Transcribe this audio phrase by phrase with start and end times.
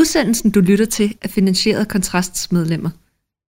[0.00, 2.90] Udsendelsen, du lytter til, er finansieret af Kontrasts medlemmer.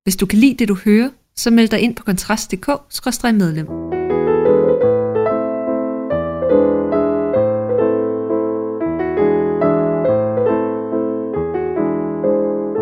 [0.03, 3.67] Hvis du kan lide det, du hører, så meld dig ind på kontrast.dk-medlem.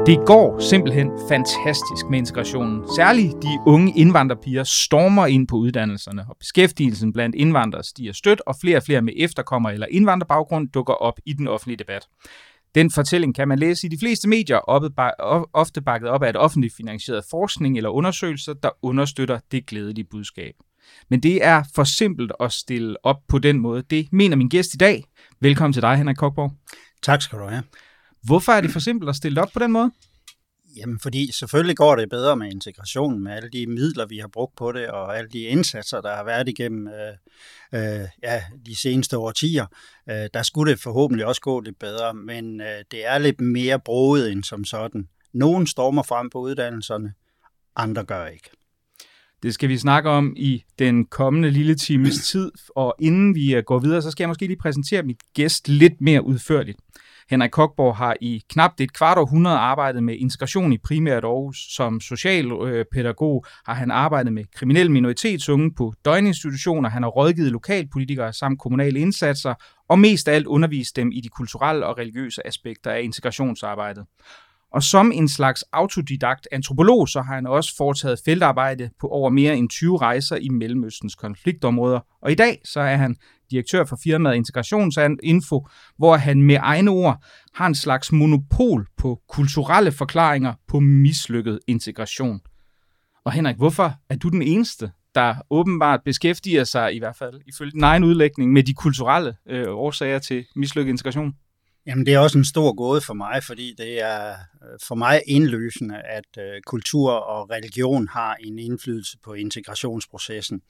[0.07, 2.83] Det går simpelthen fantastisk med integrationen.
[2.97, 8.57] Særligt de unge indvandrerpiger stormer ind på uddannelserne, og beskæftigelsen blandt indvandrere stiger stødt, og
[8.61, 12.09] flere og flere med efterkommer eller indvandrerbaggrund dukker op i den offentlige debat.
[12.75, 14.59] Den fortælling kan man læse i de fleste medier,
[15.53, 20.55] ofte bakket op af et offentligt finansieret forskning eller undersøgelser, der understøtter det glædelige budskab.
[21.11, 23.83] Men det er for simpelt at stille op på den måde.
[23.91, 25.05] Det mener min gæst i dag.
[25.41, 26.53] Velkommen til dig, Henrik Kokborg.
[27.03, 27.63] Tak skal du have.
[28.23, 29.91] Hvorfor er det for simpelt at stille op på den måde?
[30.77, 34.57] Jamen, fordi selvfølgelig går det bedre med integrationen, med alle de midler, vi har brugt
[34.57, 37.13] på det, og alle de indsatser, der har været igennem øh,
[37.75, 39.67] øh, ja, de seneste årtier.
[40.11, 43.81] Øh, der skulle det forhåbentlig også gå lidt bedre, men øh, det er lidt mere
[43.81, 45.09] broet end som sådan.
[45.33, 47.13] Nogen stormer frem på uddannelserne,
[47.77, 48.51] andre gør ikke.
[49.43, 53.63] Det skal vi snakke om i den kommende lille times tid, og inden vi øh,
[53.63, 56.79] går videre, så skal jeg måske lige præsentere mit gæst lidt mere udførligt.
[57.31, 61.57] Henrik Kokborg har i knap et kvart århundrede arbejdet med integration i primært Aarhus.
[61.77, 66.89] Som socialpædagog øh, har han arbejdet med kriminelle minoritetsunge på døgninstitutioner.
[66.89, 69.55] Han har rådgivet lokalpolitikere samt kommunale indsatser,
[69.89, 74.05] og mest af alt undervist dem i de kulturelle og religiøse aspekter af integrationsarbejdet.
[74.73, 79.57] Og som en slags autodidakt antropolog, så har han også foretaget feltarbejde på over mere
[79.57, 82.01] end 20 rejser i Mellemøstens konfliktområder.
[82.23, 83.17] Og i dag så er han
[83.51, 85.67] direktør for firmaet Integrationsinfo,
[85.99, 92.41] hvor han med egne ord har en slags monopol på kulturelle forklaringer på mislykket integration.
[93.25, 97.73] Og Henrik, hvorfor er du den eneste, der åbenbart beskæftiger sig, i hvert fald ifølge
[97.73, 101.33] din egen udlægning, med de kulturelle øh, årsager til mislykket integration?
[101.87, 105.23] Jamen, det er også en stor gåde for mig, fordi det er øh, for mig
[105.27, 110.61] indløsende, at øh, kultur og religion har en indflydelse på integrationsprocessen.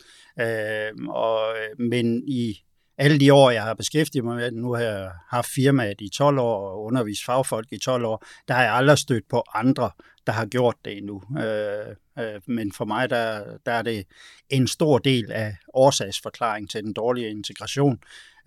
[0.41, 2.63] Øh, og, øh, men i
[3.01, 6.39] alle de år, jeg har beskæftiget mig med nu har jeg haft firmaet i 12
[6.39, 9.91] år og undervist fagfolk i 12 år, der har jeg aldrig stødt på andre,
[10.27, 11.23] der har gjort det endnu.
[11.39, 14.07] Øh, øh, men for mig, der, der er det
[14.49, 17.99] en stor del af årsagsforklaringen til den dårlige integration,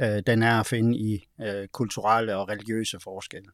[0.02, 3.48] øh, den er at finde i øh, kulturelle og religiøse forskelle.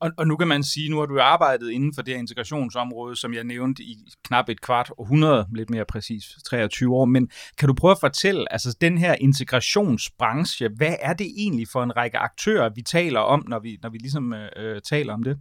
[0.00, 3.16] Og, og nu kan man sige, nu har du arbejdet inden for det her integrationsområde,
[3.16, 7.28] som jeg nævnte i knap et kvart århundrede, lidt mere præcis 23 år, men
[7.58, 11.96] kan du prøve at fortælle, altså den her integrationsbranche, hvad er det egentlig for en
[11.96, 15.38] række aktører, vi taler om, når vi, når vi ligesom øh, øh taler om det?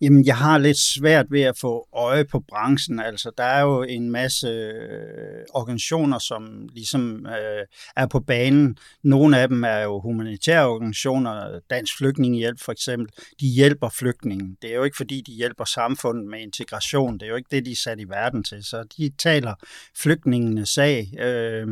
[0.00, 3.00] Jamen, jeg har lidt svært ved at få øje på branchen.
[3.00, 8.78] Altså, der er jo en masse øh, organisationer, som ligesom øh, er på banen.
[9.04, 13.08] Nogle af dem er jo humanitære organisationer, Dansk Flygtningehjælp for eksempel.
[13.40, 14.56] De hjælper flygtningen.
[14.62, 17.14] Det er jo ikke, fordi de hjælper samfundet med integration.
[17.14, 18.64] Det er jo ikke det, de er sat i verden til.
[18.64, 19.54] Så de taler
[19.96, 21.08] flygtningenes sag.
[21.20, 21.68] Øh,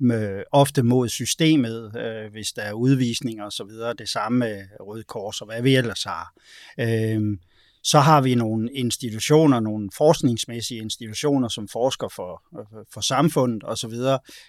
[0.00, 3.70] med, ofte mod systemet, øh, hvis der er udvisninger osv.
[3.98, 6.32] Det samme med Røde Kors og hvad vi ellers har.
[6.80, 7.38] Øh,
[7.86, 12.42] så har vi nogle institutioner, nogle forskningsmæssige institutioner, som forsker for,
[12.92, 13.94] for samfundet osv.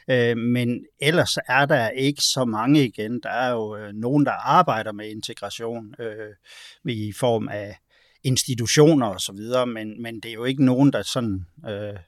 [0.10, 3.20] Øh, men ellers er der ikke så mange igen.
[3.24, 6.34] Der er jo øh, nogen, der arbejder med integration øh,
[6.86, 7.78] i form af
[8.24, 12.00] institutioner osv., men, men det er jo ikke nogen, der sådan, øh,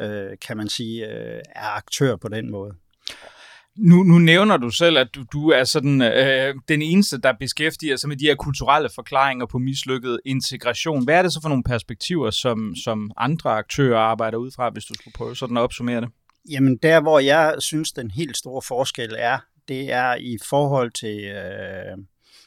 [0.00, 2.74] øh, kan man sige, øh, er aktør på den måde.
[3.76, 7.96] Nu, nu nævner du selv, at du, du er sådan øh, den eneste, der beskæftiger
[7.96, 11.04] sig med de her kulturelle forklaringer på mislykket integration.
[11.04, 14.84] Hvad er det så for nogle perspektiver, som, som andre aktører arbejder ud fra, hvis
[14.84, 16.08] du skulle prøve sådan at opsummere det?
[16.50, 19.38] Jamen der, hvor jeg synes, den helt store forskel er,
[19.68, 21.98] det er i forhold til øh,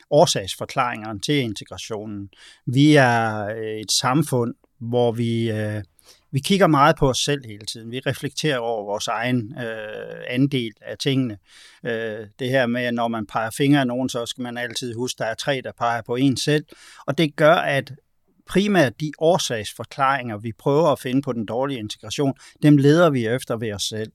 [0.10, 2.30] årsagsforklaringerne til integrationen.
[2.66, 3.46] Vi er
[3.82, 5.52] et samfund, hvor vi...
[5.52, 5.84] Øh,
[6.36, 7.92] vi kigger meget på os selv hele tiden.
[7.92, 11.38] Vi reflekterer over vores egen øh, andel af tingene.
[11.86, 14.94] Øh, det her med, at når man peger fingre af nogen, så skal man altid
[14.94, 16.66] huske, at der er tre, der peger på en selv.
[17.08, 17.94] Og det gør, at
[18.48, 22.34] primært de årsagsforklaringer, vi prøver at finde på den dårlige integration,
[22.64, 24.12] dem leder vi efter ved os selv.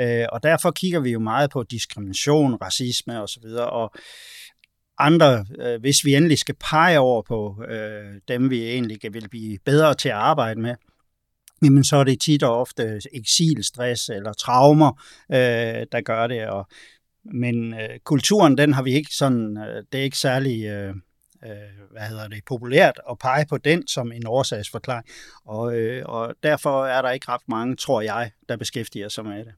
[0.00, 3.94] Øh, og derfor kigger vi jo meget på diskrimination, racisme osv., og
[4.98, 9.58] andre, øh, hvis vi endelig skal pege over på øh, dem, vi egentlig vil blive
[9.64, 10.74] bedre til at arbejde med,
[11.62, 15.02] jamen så er det tit og ofte eksilstress eller traumer,
[15.32, 16.46] øh, der gør det.
[16.46, 16.66] Og,
[17.24, 20.94] men øh, kulturen, den har vi ikke sådan, øh, det er ikke særlig, øh,
[21.44, 25.06] øh, hvad hedder det, populært at pege på den som en årsagsforklaring.
[25.44, 29.44] Og, øh, og derfor er der ikke ret mange, tror jeg, der beskæftiger sig med
[29.44, 29.52] det.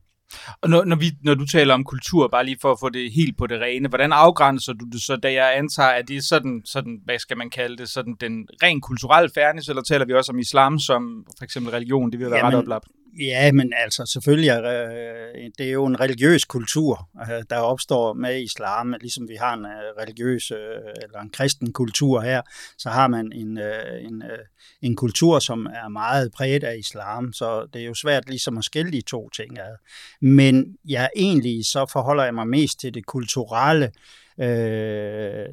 [0.61, 3.13] Og når, når, vi, når du taler om kultur, bare lige for at få det
[3.13, 6.23] helt på det rene, hvordan afgrænser du det så, da jeg antager, at det er
[6.23, 10.13] sådan, sådan, hvad skal man kalde det, sådan den rent kulturelle fairness, eller taler vi
[10.13, 12.85] også om islam som for eksempel religion, det vil være Jamen, ret oplagt?
[13.19, 18.13] Ja, men altså selvfølgelig er øh, det er jo en religiøs kultur, øh, der opstår
[18.13, 18.95] med islam.
[19.01, 20.59] Ligesom vi har en øh, religiøs øh,
[21.03, 22.43] eller en kristen kultur her,
[22.79, 24.39] så har man en, øh, en, øh,
[24.83, 27.33] en kultur, som er meget præget af islam.
[27.33, 29.77] Så det er jo svært ligesom at skille de to ting ad.
[30.21, 33.93] Men ja, egentlig så forholder jeg mig mest til det kulturelle
[34.41, 35.47] øh,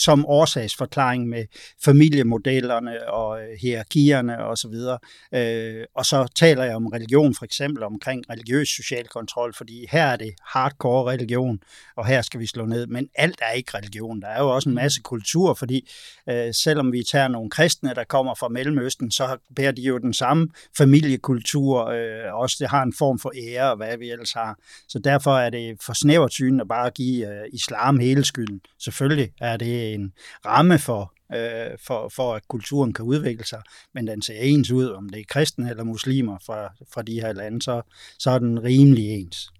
[0.00, 1.44] som årsagsforklaring med
[1.84, 4.70] familiemodellerne og øh, hierarkierne osv.
[4.70, 5.00] Og,
[5.38, 10.06] øh, og så taler jeg om religion for eksempel omkring religiøs social kontrol, fordi her
[10.06, 11.60] er det hardcore religion,
[11.96, 12.86] og her skal vi slå ned.
[12.86, 14.22] Men alt er ikke religion.
[14.22, 15.88] Der er jo også en masse kultur, fordi
[16.28, 20.14] øh, selvom vi tager nogle kristne, der kommer fra Mellemøsten, så bærer de jo den
[20.14, 24.58] samme familiekultur, øh, også det har en form for ære, og hvad vi ellers har.
[24.88, 28.60] Så derfor er det for snævert syn at bare give øh, islam hele skylden.
[28.78, 30.12] Selvfølgelig er det en
[30.46, 33.62] ramme for, øh, for, for, at kulturen kan udvikle sig,
[33.94, 37.32] men den ser ens ud, om det er kristne eller muslimer fra, fra de her
[37.32, 37.82] lande, så,
[38.18, 39.50] så er den rimelig ens.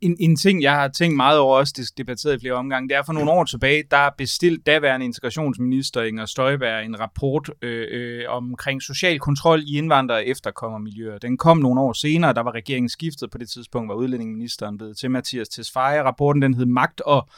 [0.00, 3.02] En, en ting, jeg har tænkt meget over, også debatteret i flere omgange, det er
[3.02, 8.82] for nogle år tilbage, der bestilt daværende integrationsminister Inger Støjberg en rapport øh, øh, omkring
[8.82, 11.18] social kontrol i indvandrere og efterkommermiljøer.
[11.18, 14.96] Den kom nogle år senere, der var regeringen skiftet på det tidspunkt, var udlændingeministeren blevet
[14.96, 16.02] til Mathias Tesfaye.
[16.02, 17.28] Rapporten den hed Magt og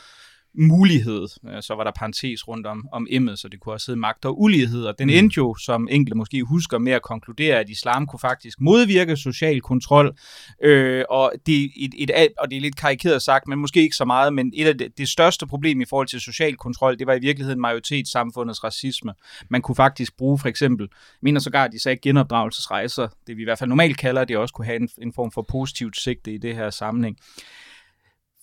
[0.59, 1.29] mulighed.
[1.61, 4.41] Så var der parentes rundt om, om emnet, så det kunne også hedde magt og
[4.41, 4.85] ulighed.
[4.85, 5.15] Og den mm.
[5.15, 9.61] endte jo, som enkelte måske husker, med at konkludere, at islam kunne faktisk modvirke social
[9.61, 10.17] kontrol.
[10.63, 14.05] Øh, og, det, et, et, og det er lidt karikeret sagt, men måske ikke så
[14.05, 17.15] meget, men et af det, det største problem i forhold til social kontrol, det var
[17.15, 19.15] i virkeligheden majoritetssamfundets racisme.
[19.49, 20.89] Man kunne faktisk bruge for eksempel,
[21.23, 24.55] mener sågar, at de sagde genopdragelsesrejser, det vi i hvert fald normalt kalder, det også
[24.55, 27.19] kunne have en, en form for positivt sigte i det her sammenhæng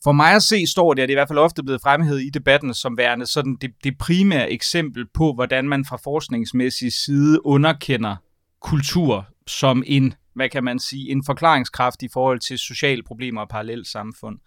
[0.03, 2.21] for mig at se står det, og det er i hvert fald ofte blevet fremhævet
[2.21, 7.45] i debatten som værende sådan det, det primære eksempel på, hvordan man fra forskningsmæssig side
[7.45, 8.15] underkender
[8.61, 13.49] kultur som en, hvad kan man sige, en forklaringskraft i forhold til sociale problemer og
[13.49, 14.39] parallelt samfund.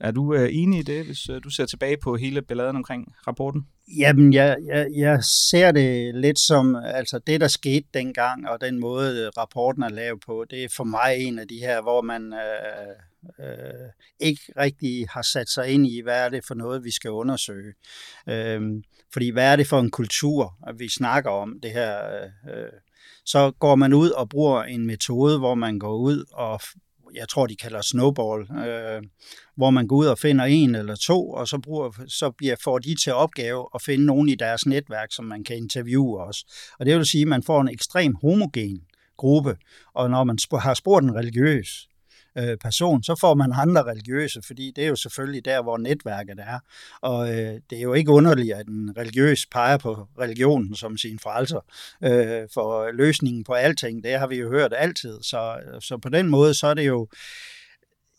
[0.00, 3.14] Er du øh, enig i det, hvis øh, du ser tilbage på hele balladen omkring
[3.26, 3.66] rapporten?
[3.98, 8.80] Jamen, jeg, jeg, jeg ser det lidt som, altså det, der skete dengang, og den
[8.80, 12.02] måde, øh, rapporten er lavet på, det er for mig en af de her, hvor
[12.02, 12.94] man øh,
[13.40, 13.90] øh,
[14.20, 17.74] ikke rigtig har sat sig ind i, hvad er det for noget, vi skal undersøge.
[18.28, 18.60] Øh,
[19.12, 22.06] fordi hvad er det for en kultur, at vi snakker om det her?
[22.50, 22.72] Øh,
[23.24, 26.60] så går man ud og bruger en metode, hvor man går ud og
[27.14, 29.02] jeg tror, de kalder snowball, øh,
[29.56, 32.78] hvor man går ud og finder en eller to, og så, bruger, så bliver, får
[32.78, 36.46] de til opgave at finde nogen i deres netværk, som man kan interviewe også.
[36.78, 38.80] Og det vil sige, at man får en ekstrem homogen
[39.16, 39.56] gruppe,
[39.94, 41.88] og når man har spurgt en religiøs,
[42.38, 46.38] øh, person, så får man andre religiøse, fordi det er jo selvfølgelig der, hvor netværket
[46.38, 46.58] er.
[47.00, 51.18] Og øh, det er jo ikke underligt, at en religiøs peger på religionen som sin
[51.18, 51.60] frelser
[52.04, 54.04] øh, for løsningen på alting.
[54.04, 55.18] Det har vi jo hørt altid.
[55.22, 57.08] Så, øh, så på den måde, så er det jo,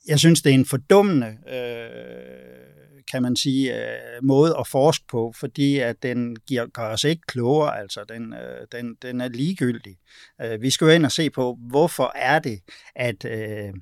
[0.08, 2.68] jeg synes, det er en fordummende øh,
[3.12, 7.22] kan man sige, øh, måde at forske på, fordi at den giver, gør os ikke
[7.28, 9.98] klogere, altså den, øh, den, den er ligegyldig.
[10.42, 12.60] Øh, vi skal jo ind og se på, hvorfor er det,
[12.96, 13.74] at øh,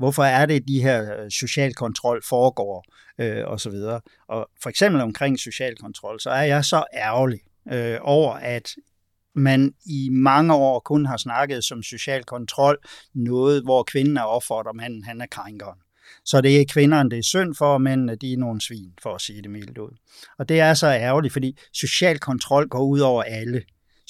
[0.00, 2.84] Hvorfor er det, at de her øh, social kontrol foregår,
[3.18, 4.00] øh, og så videre.
[4.28, 7.40] Og for eksempel omkring social kontrol, så er jeg så ærgerlig
[7.72, 8.74] øh, over, at
[9.34, 12.78] man i mange år kun har snakket som social kontrol,
[13.14, 15.78] noget, hvor kvinden er offeret, og manden han er krænkeren.
[16.24, 19.14] Så det er kvinderne, det er synd for, og mændene, de er nogle svin, for
[19.14, 19.96] at sige det mildt ud.
[20.38, 23.62] Og det er så ærgerligt, fordi social kontrol går ud over alle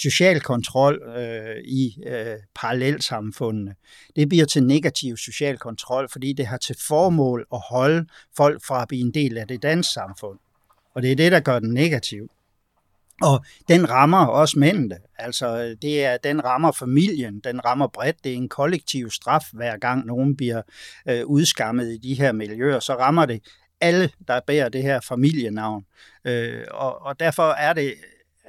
[0.02, 3.74] social kontrol øh, i øh, parallelsamfundene,
[4.16, 8.82] det bliver til negativ social kontrol, fordi det har til formål at holde folk fra
[8.82, 10.38] at blive en del af det danske samfund.
[10.94, 12.30] Og det er det, der gør den negativ.
[13.22, 14.98] Og den rammer også mændene.
[15.18, 18.24] Altså, det er, den rammer familien, den rammer bredt.
[18.24, 20.62] Det er en kollektiv straf, hver gang nogen bliver
[21.08, 22.80] øh, udskammet i de her miljøer.
[22.80, 23.42] Så rammer det
[23.80, 25.84] alle, der bærer det her familienavn.
[26.24, 27.94] Øh, og, og derfor er det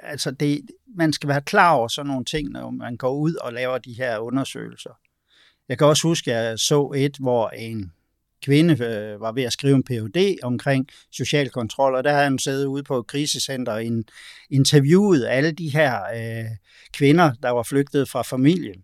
[0.01, 0.61] altså det,
[0.95, 3.93] man skal være klar over sådan nogle ting, når man går ud og laver de
[3.93, 4.99] her undersøgelser.
[5.69, 7.91] Jeg kan også huske, at jeg så et, hvor en
[8.43, 10.37] kvinde øh, var ved at skrive en Ph.D.
[10.43, 13.83] omkring social kontrol, og der havde hun siddet ude på et krisecenter og
[14.49, 16.51] interviewet alle de her øh,
[16.93, 18.83] kvinder, der var flygtet fra familien.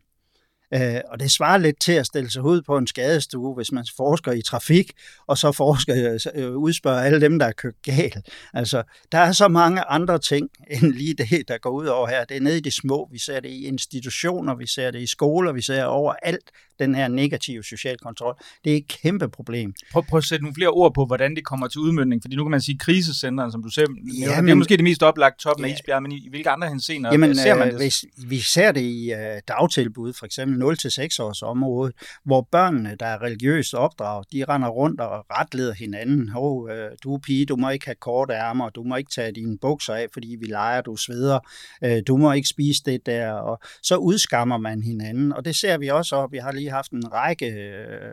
[0.73, 3.85] Øh, og det svarer lidt til at stille sig ud på en skadestue, hvis man
[3.97, 4.91] forsker i trafik,
[5.27, 8.29] og så forsker, øh, udspørger alle dem, der er kørt galt.
[8.53, 12.25] Altså, der er så mange andre ting, end lige det, der går ud over her.
[12.25, 13.09] Det er nede i de små.
[13.11, 17.07] Vi ser det i institutioner, vi ser det i skoler, vi ser overalt den her
[17.07, 18.35] negative social kontrol.
[18.63, 19.73] Det er et kæmpe problem.
[19.91, 22.43] Prøv, prøv at sætte nogle flere ord på, hvordan det kommer til udmyndning, fordi nu
[22.43, 23.85] kan man sige krisecenteren, som du ser,
[24.19, 26.49] ja, det er måske det mest oplagt top med ja, isbjerg, men i, i hvilke
[26.49, 27.81] andre henseender jamen, ser man øh, det?
[27.81, 32.47] Hvis, vi ser det i uh, dagtilbud, for eksempel 0 til 6 års område, hvor
[32.51, 36.31] børnene, der er religiøst opdraget, de render rundt og retleder hinanden.
[36.35, 36.69] Oh,
[37.03, 39.93] du er pige, du må ikke have korte ærmer, du må ikke tage dine bukser
[39.93, 41.39] af, fordi vi leger, du sveder,
[41.83, 45.77] øh, du må ikke spise det der, og så udskammer man hinanden, og det ser
[45.77, 46.31] vi også op.
[46.31, 48.11] Vi har lige haft en række øh,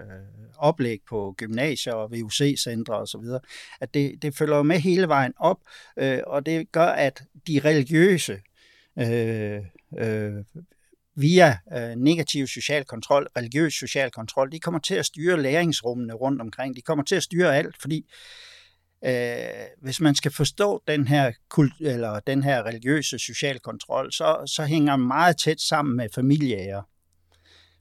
[0.58, 3.24] oplæg på gymnasier og VUC-centre osv.,
[3.80, 5.58] at det, det følger med hele vejen op,
[5.96, 8.40] øh, og det gør, at de religiøse
[8.98, 9.60] øh,
[9.98, 10.44] øh,
[11.16, 16.40] via øh, negativ social kontrol, religiøs social kontrol, de kommer til at styre læringsrummene rundt
[16.40, 16.76] omkring.
[16.76, 18.06] De kommer til at styre alt, fordi
[19.04, 24.52] øh, hvis man skal forstå den her, kult, eller den her religiøse social kontrol, så,
[24.56, 26.82] så hænger meget tæt sammen med familieære.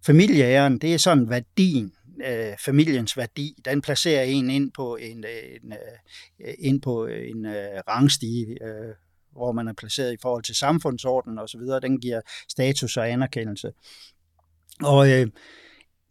[0.06, 1.94] Familieæren, det er sådan værdien,
[2.26, 7.46] øh, familiens værdi, den placerer en ind på en, øh, en, en, ind på en
[7.46, 8.96] øh, rangstige, øh,
[9.36, 13.72] hvor man er placeret i forhold til samfundsordenen osv., den giver status og anerkendelse.
[14.84, 15.28] Og øh,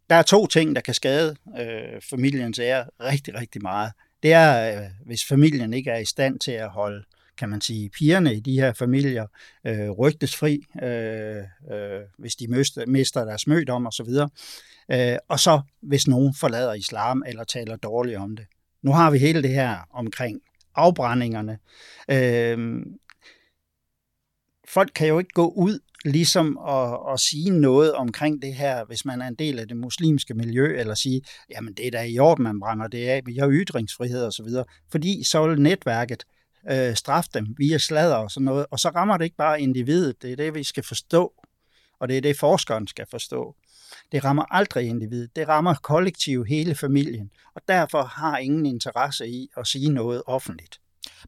[0.09, 3.91] der er to ting, der kan skade øh, familiens ære rigtig, rigtig meget.
[4.23, 7.03] Det er, øh, hvis familien ikke er i stand til at holde
[7.37, 9.27] kan man sige, pigerne i de her familier
[9.67, 11.37] øh, rygtesfri, øh,
[11.71, 14.07] øh, hvis de mister, mister deres mødom osv.
[14.91, 18.45] Øh, og så hvis nogen forlader islam eller taler dårligt om det.
[18.81, 20.41] Nu har vi hele det her omkring
[20.75, 21.57] afbrændingerne.
[22.11, 22.81] Øh,
[24.73, 29.05] folk kan jo ikke gå ud ligesom at, at sige noget omkring det her, hvis
[29.05, 32.19] man er en del af det muslimske miljø, eller sige, jamen det er da i
[32.19, 34.47] orden, man brænder det af, vi har ytringsfrihed osv.,
[34.91, 36.23] fordi så vil netværket
[36.71, 40.21] øh, straffe dem via sladder og sådan noget, og så rammer det ikke bare individet,
[40.21, 41.33] det er det, vi skal forstå,
[41.99, 43.55] og det er det, forskeren skal forstå.
[44.11, 49.49] Det rammer aldrig individet, det rammer kollektiv hele familien, og derfor har ingen interesse i
[49.57, 50.79] at sige noget offentligt.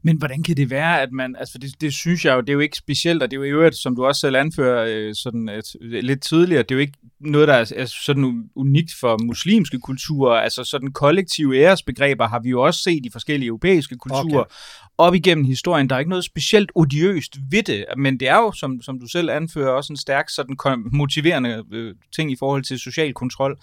[0.02, 2.54] Men hvordan kan det være, at man, altså det, det synes jeg jo, det er
[2.54, 5.16] jo ikke specielt, og det er jo i øvrigt, som du også selv anfører øh,
[5.16, 9.18] sådan et, lidt tidligere, det er jo ikke noget, der er, er sådan unikt for
[9.24, 14.40] muslimske kulturer, altså sådan kollektive æresbegreber har vi jo også set i forskellige europæiske kulturer,
[14.40, 14.54] okay.
[14.98, 18.52] op igennem historien, der er ikke noget specielt odiøst ved det, men det er jo,
[18.52, 20.56] som, som du selv anfører, også en stærk sådan
[20.94, 23.60] motiverende øh, ting i forhold til social kontrol.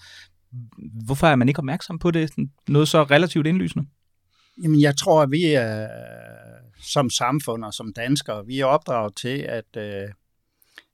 [1.05, 2.31] Hvorfor er man ikke opmærksom på det,
[2.67, 3.85] noget så relativt indlysende?
[4.61, 5.87] Jamen, jeg tror, at vi er,
[6.83, 10.09] som samfund og som danskere, vi er opdraget til, at, øh,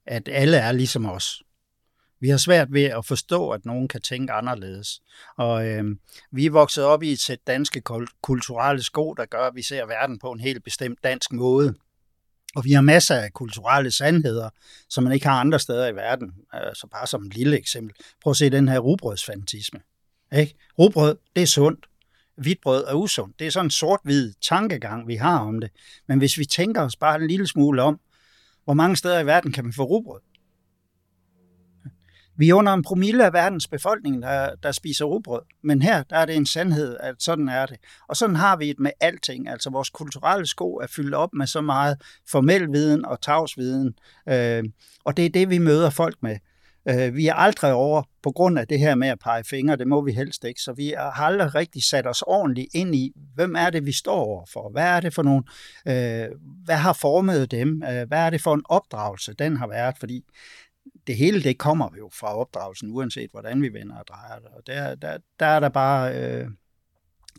[0.06, 1.44] at alle er ligesom os.
[2.22, 5.02] Vi har svært ved at forstå, at nogen kan tænke anderledes.
[5.38, 5.84] Og øh,
[6.32, 7.82] vi er vokset op i et sæt danske
[8.22, 11.76] kulturelle sko, der gør, at vi ser verden på en helt bestemt dansk måde.
[12.56, 14.50] Og vi har masser af kulturelle sandheder,
[14.90, 16.34] som man ikke har andre steder i verden.
[16.56, 17.96] Øh, så bare som et lille eksempel.
[18.24, 19.80] Prøv at se den her rugbrødsfantisme.
[20.38, 20.56] Ikke?
[20.80, 21.86] Rugbrød, det er sundt
[22.42, 23.40] hvidt brød er usundt.
[23.40, 25.70] Det er sådan en sort-hvid tankegang, vi har om det.
[26.08, 28.00] Men hvis vi tænker os bare en lille smule om,
[28.64, 30.20] hvor mange steder i verden kan man få rugbrød?
[32.40, 35.42] Vi er under en promille af verdens befolkning, der, der spiser rugbrød.
[35.64, 37.78] Men her der er det en sandhed, at sådan er det.
[38.08, 39.50] Og sådan har vi det med alting.
[39.50, 43.94] Altså vores kulturelle sko er fyldt op med så meget formel viden og tavsviden.
[44.30, 44.64] Øh,
[45.04, 46.38] og det er det, vi møder folk med.
[46.90, 49.88] Øh, vi er aldrig over på grund af det her med at pege fingre, det
[49.88, 53.56] må vi helst ikke, så vi har aldrig rigtig sat os ordentligt ind i, hvem
[53.56, 54.72] er det, vi står over for?
[54.72, 55.44] Hvad er det for nogle,
[55.88, 56.28] øh,
[56.66, 57.84] hvad har formet dem?
[57.84, 59.98] Øh, hvad er det for en opdragelse, den har været?
[60.00, 60.22] Fordi
[61.08, 64.48] det hele, det kommer jo fra opdragelsen, uanset hvordan vi vender og drejer det.
[64.48, 66.48] Og der, der, der er der bare, øh,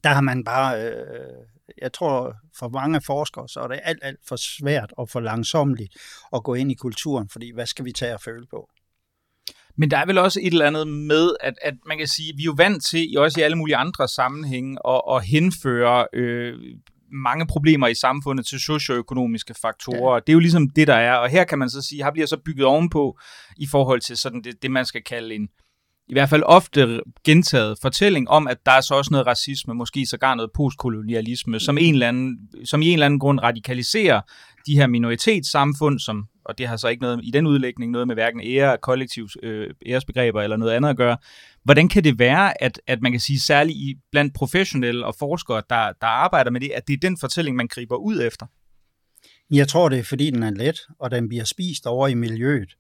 [0.05, 1.47] der har man bare, øh,
[1.79, 5.95] jeg tror for mange forskere, så er det alt, alt for svært og for langsomligt
[6.33, 8.69] at gå ind i kulturen, fordi hvad skal vi tage og føle på?
[9.81, 12.43] Men der er vel også et eller andet med, at, at man kan sige, vi
[12.43, 16.55] er jo vant til, også i alle mulige andre sammenhænge, at, at henføre øh,
[17.13, 20.15] mange problemer i samfundet til socioøkonomiske faktorer.
[20.15, 20.21] Ja.
[20.21, 21.15] Det er jo ligesom det, der er.
[21.15, 23.19] Og her kan man så sige, her bliver så bygget ovenpå
[23.57, 25.49] i forhold til sådan det, det man skal kalde en,
[26.09, 30.07] i hvert fald ofte gentaget fortælling om, at der er så også noget racisme, måske
[30.07, 34.21] sågar noget postkolonialisme, som, en eller anden, som i en eller anden grund radikaliserer
[34.67, 38.15] de her minoritetssamfund, som og det har så ikke noget i den udlægning noget med
[38.15, 41.17] hverken ære, kollektiv øh, æresbegreber eller noget andet at gøre.
[41.63, 45.63] Hvordan kan det være, at, at man kan sige, særligt i, blandt professionelle og forskere,
[45.71, 48.47] der, der arbejder med det, at det er den fortælling, man griber ud efter?
[49.51, 52.77] Jeg tror, det er, fordi den er let, og den bliver spist over i miljøet.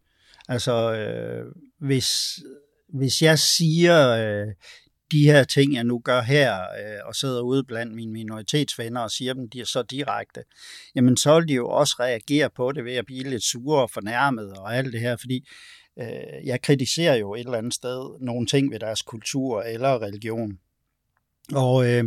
[0.49, 1.45] Altså, øh,
[1.79, 2.40] hvis,
[2.88, 4.47] hvis jeg siger øh,
[5.12, 9.11] de her ting, jeg nu gør her, øh, og sidder ude blandt mine minoritetsvenner og
[9.11, 10.45] siger dem de er så direkte,
[10.95, 13.90] jamen så vil de jo også reagere på det ved at blive lidt sure og
[13.90, 15.49] fornærmet og alt det her, fordi
[15.99, 20.59] øh, jeg kritiserer jo et eller andet sted nogle ting ved deres kultur eller religion.
[21.55, 22.05] Og, øh,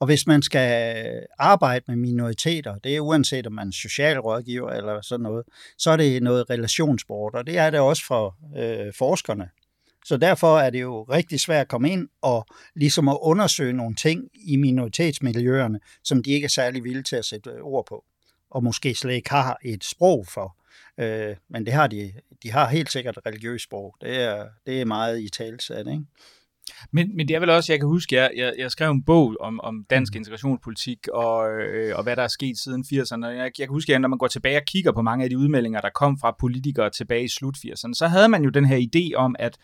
[0.00, 1.06] og hvis man skal
[1.38, 5.44] arbejde med minoriteter, det er uanset om man er socialrådgiver eller sådan noget,
[5.78, 9.48] så er det noget relationssport, og det er det også for øh, forskerne.
[10.06, 13.94] Så derfor er det jo rigtig svært at komme ind og ligesom at undersøge nogle
[13.94, 18.04] ting i minoritetsmiljøerne, som de ikke er særlig villige til at sætte ord på,
[18.50, 20.56] og måske slet ikke har et sprog for.
[21.00, 23.96] Øh, men det har de, de har helt sikkert et religiøst sprog.
[24.00, 26.04] Det er, det er meget i talsat, ikke?
[26.90, 29.36] Men, men det er vel også, jeg kan huske, jeg, jeg, jeg skrev en bog
[29.40, 30.16] om, om dansk mm.
[30.16, 33.26] integrationspolitik og, øh, og hvad der er sket siden 80'erne.
[33.26, 35.38] Jeg, jeg kan huske, at når man går tilbage og kigger på mange af de
[35.38, 38.76] udmeldinger, der kom fra politikere tilbage i slut 80'erne, så havde man jo den her
[38.76, 39.58] idé om, at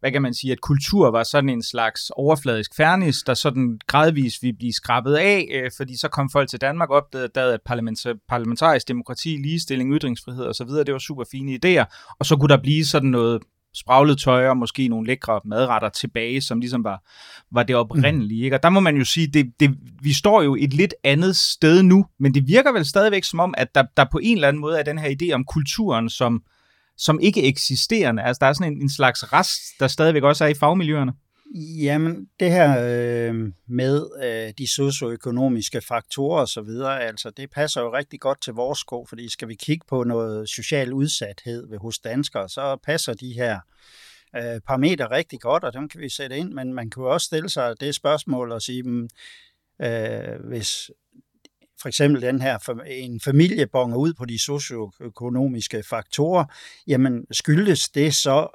[0.00, 4.42] hvad kan man sige, at kultur var sådan en slags overfladisk fernis, der sådan gradvist
[4.42, 7.60] ville blive skrabet af, øh, fordi så kom folk til Danmark op, der at
[8.28, 12.84] parlamentarisk demokrati, ligestilling, ytringsfrihed osv., det var super fine idéer, og så kunne der blive
[12.84, 13.42] sådan noget
[13.74, 17.02] spraglet tøj og måske nogle lækre madretter tilbage, som ligesom var,
[17.52, 18.44] var det oprindelige.
[18.44, 18.56] Ikke?
[18.56, 21.82] Og der må man jo sige, det, det, vi står jo et lidt andet sted
[21.82, 24.60] nu, men det virker vel stadigvæk som om, at der, der på en eller anden
[24.60, 26.42] måde er den her idé om kulturen som,
[26.98, 28.22] som ikke eksisterende.
[28.22, 31.12] Altså der er sådan en, en slags rest, der stadigvæk også er i fagmiljøerne.
[31.54, 37.80] Jamen, det her øh, med øh, de socioøkonomiske faktorer og så videre, altså det passer
[37.80, 41.78] jo rigtig godt til vores sko, fordi skal vi kigge på noget social udsathed ved
[41.78, 43.60] hos danskere, så passer de her
[44.36, 47.24] øh, parametre rigtig godt, og dem kan vi sætte ind, men man kan jo også
[47.24, 49.08] stille sig det spørgsmål og sige, mm,
[49.82, 50.90] øh, hvis
[51.80, 56.44] for eksempel den her, en familie bonger ud på de socioøkonomiske faktorer,
[56.86, 58.48] jamen skyldes det så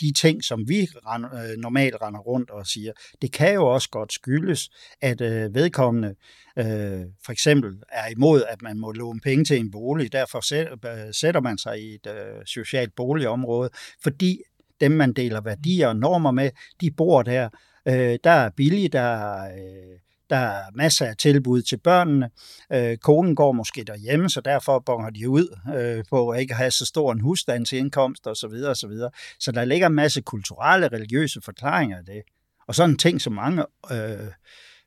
[0.00, 3.90] de ting, som vi rend, øh, normalt render rundt og siger, det kan jo også
[3.90, 6.14] godt skyldes, at øh, vedkommende
[6.58, 11.14] øh, for eksempel er imod, at man må låne penge til en bolig, derfor øh,
[11.14, 13.70] sætter man sig i et øh, socialt boligområde,
[14.02, 14.38] fordi
[14.80, 16.50] dem, man deler værdier og normer med,
[16.80, 17.48] de bor der.
[17.88, 19.54] Øh, der er billigt, der er...
[19.54, 19.98] Øh,
[20.30, 22.30] der er masser af tilbud til børnene.
[22.72, 26.70] Øh, konen går måske derhjemme, så derfor bonger de ud øh, på at ikke have
[26.70, 28.34] så stor en husstandsindkomst osv.
[28.34, 29.10] Så, videre, og så, videre.
[29.38, 32.22] så der ligger en masse kulturelle, religiøse forklaringer af det.
[32.66, 33.64] Og sådan en ting, som mange...
[33.92, 34.26] Øh,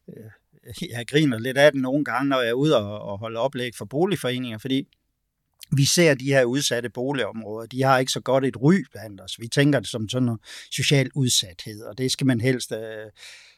[0.09, 0.31] øh,
[0.89, 3.75] jeg griner lidt af den nogle gange, når jeg er ude og, og holde oplæg
[3.77, 4.87] for boligforeninger, fordi
[5.71, 9.39] vi ser de her udsatte boligområder, de har ikke så godt et ry blandt os.
[9.39, 10.41] Vi tænker det som sådan noget
[10.71, 13.09] social udsathed, og det skal man helst øh,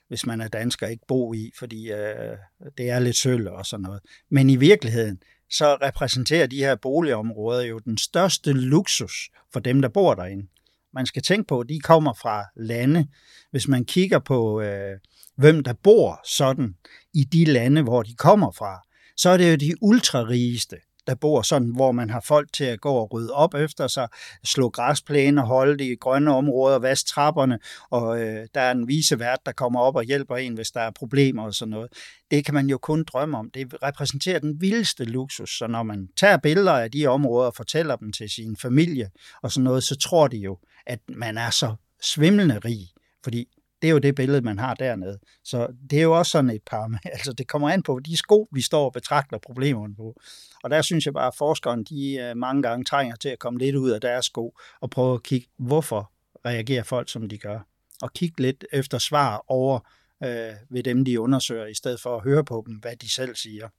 [0.08, 2.38] hvis man er dansker, ikke bo i, fordi øh,
[2.78, 4.02] det er lidt sølv og sådan noget.
[4.30, 9.90] Men i virkeligheden, så repræsenterer de her boligområder jo den største luksus for dem, der
[9.90, 10.48] bor derinde.
[10.94, 13.08] Man skal tænke på, at de kommer fra lande.
[13.52, 15.00] Hvis man kigger på, øh,
[15.36, 16.76] hvem der bor sådan
[17.14, 18.82] i de lande, hvor de kommer fra,
[19.18, 22.82] så er det jo de ultrarigeste, der bor sådan, hvor man har folk til at
[22.82, 24.08] gå og rydde op efter sig,
[24.44, 29.52] slå græsplæner, holde de grønne områder, vaske trapperne, og øh, der er en visevært, der
[29.52, 31.90] kommer op og hjælper en, hvis der er problemer og sådan noget.
[32.32, 33.50] Det kan man jo kun drømme om.
[33.54, 37.96] Det repræsenterer den vildeste luksus, så når man tager billeder af de områder og fortæller
[37.96, 39.10] dem til sin familie
[39.42, 42.88] og sådan noget, så tror de jo, at man er så svimlende rig,
[43.24, 43.48] fordi
[43.82, 45.20] det er jo det billede, man har dernede.
[45.44, 48.48] Så det er jo også sådan et par, altså det kommer an på de sko,
[48.52, 50.22] vi står og betragter problemerne på.
[50.64, 53.60] Og der synes jeg bare, at forskerne, de øh, mange gange trænger til at komme
[53.60, 56.12] lidt ud af deres sko og prøve at kigge, hvorfor
[56.46, 57.60] reagerer folk, som de gør.
[58.02, 59.80] Og kigge lidt efter svar over
[60.24, 63.36] øh, ved dem, de undersøger, i stedet for at høre på dem, hvad de selv
[63.36, 63.70] siger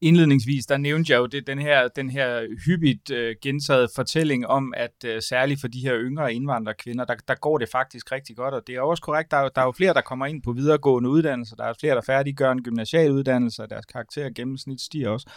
[0.00, 4.74] indledningsvis, der nævnte jeg jo det, den her, den her hyppigt øh, gentaget fortælling om,
[4.76, 8.54] at øh, særligt for de her yngre indvandrerkvinder, der, der går det faktisk rigtig godt,
[8.54, 10.52] og det er også korrekt, der er, der er jo flere, der kommer ind på
[10.52, 15.10] videregående uddannelser, der er flere, der færdiggør en gymnasial uddannelse, og deres karakter gennemsnit stiger
[15.10, 15.30] også.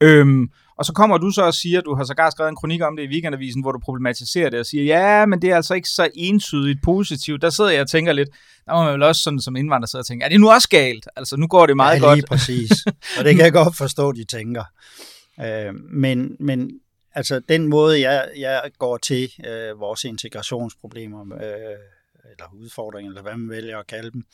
[0.00, 2.96] Øhm, og så kommer du så og siger, du har sågar skrevet en kronik om
[2.96, 5.88] det i Weekendavisen, hvor du problematiserer det og siger, ja, men det er altså ikke
[5.88, 7.42] så entydigt positivt.
[7.42, 8.28] Der sidder jeg og tænker lidt,
[8.66, 10.68] der må man vel også sådan som indvandrer sidde og tænke, er det nu også
[10.68, 11.08] galt?
[11.16, 12.28] Altså nu går det meget ja, lige godt.
[12.28, 12.70] præcis.
[13.18, 14.64] Og det kan jeg godt forstå, de tænker.
[15.40, 16.70] Øh, men, men
[17.14, 21.76] altså den måde, jeg, jeg går til øh, vores integrationsproblemer, øh,
[22.30, 24.24] eller udfordringer, eller hvad man vælger at kalde dem,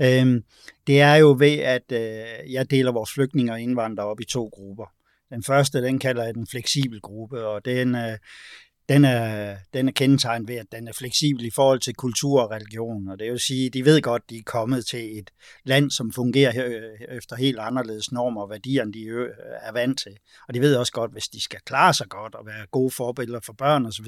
[0.00, 0.42] øh,
[0.86, 4.50] det er jo ved, at øh, jeg deler vores flygtninge og indvandrere op i to
[4.52, 4.86] grupper.
[5.30, 8.18] Den første, den kalder jeg den fleksibel gruppe, og den, øh,
[8.88, 12.50] den er, den er kendetegnet ved, at den er fleksibel i forhold til kultur og
[12.50, 13.08] religion.
[13.08, 15.30] Og det vil sige, de ved godt, de er kommet til et
[15.64, 19.28] land, som fungerer øh, efter helt anderledes normer og værdier, end de
[19.62, 20.16] er vant til.
[20.48, 23.40] Og de ved også godt, hvis de skal klare sig godt og være gode forbilleder
[23.40, 24.06] for børn osv.,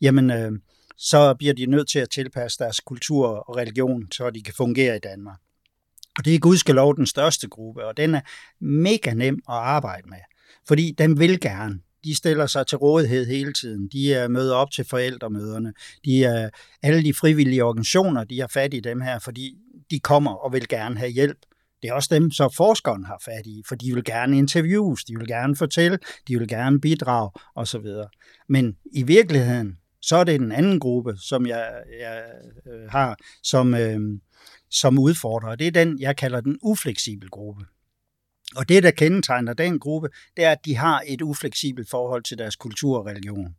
[0.00, 0.52] jamen øh,
[0.96, 4.96] så bliver de nødt til at tilpasse deres kultur og religion, så de kan fungere
[4.96, 5.38] i Danmark.
[6.18, 8.20] Og det er gudskelov den største gruppe, og den er
[8.60, 10.18] mega nem at arbejde med,
[10.68, 13.88] fordi den vil gerne de stiller sig til rådighed hele tiden.
[13.88, 15.72] De er møder op til forældremøderne.
[16.04, 16.50] De er,
[16.82, 19.56] alle de frivillige organisationer, de har fat i dem her, fordi
[19.90, 21.38] de kommer og vil gerne have hjælp.
[21.82, 25.18] Det er også dem, som forskeren har fat i, for de vil gerne interviews, de
[25.18, 25.98] vil gerne fortælle,
[26.28, 27.86] de vil gerne bidrage osv.
[28.48, 32.22] Men i virkeligheden, så er det den anden gruppe, som jeg, jeg
[32.66, 34.00] øh, har, som, øh,
[34.74, 35.54] som udfordrer.
[35.54, 37.64] Det er den, jeg kalder den ufleksibel gruppe.
[38.56, 42.38] Og det, der kendetegner den gruppe, det er, at de har et ufleksibelt forhold til
[42.38, 43.54] deres kultur og religion.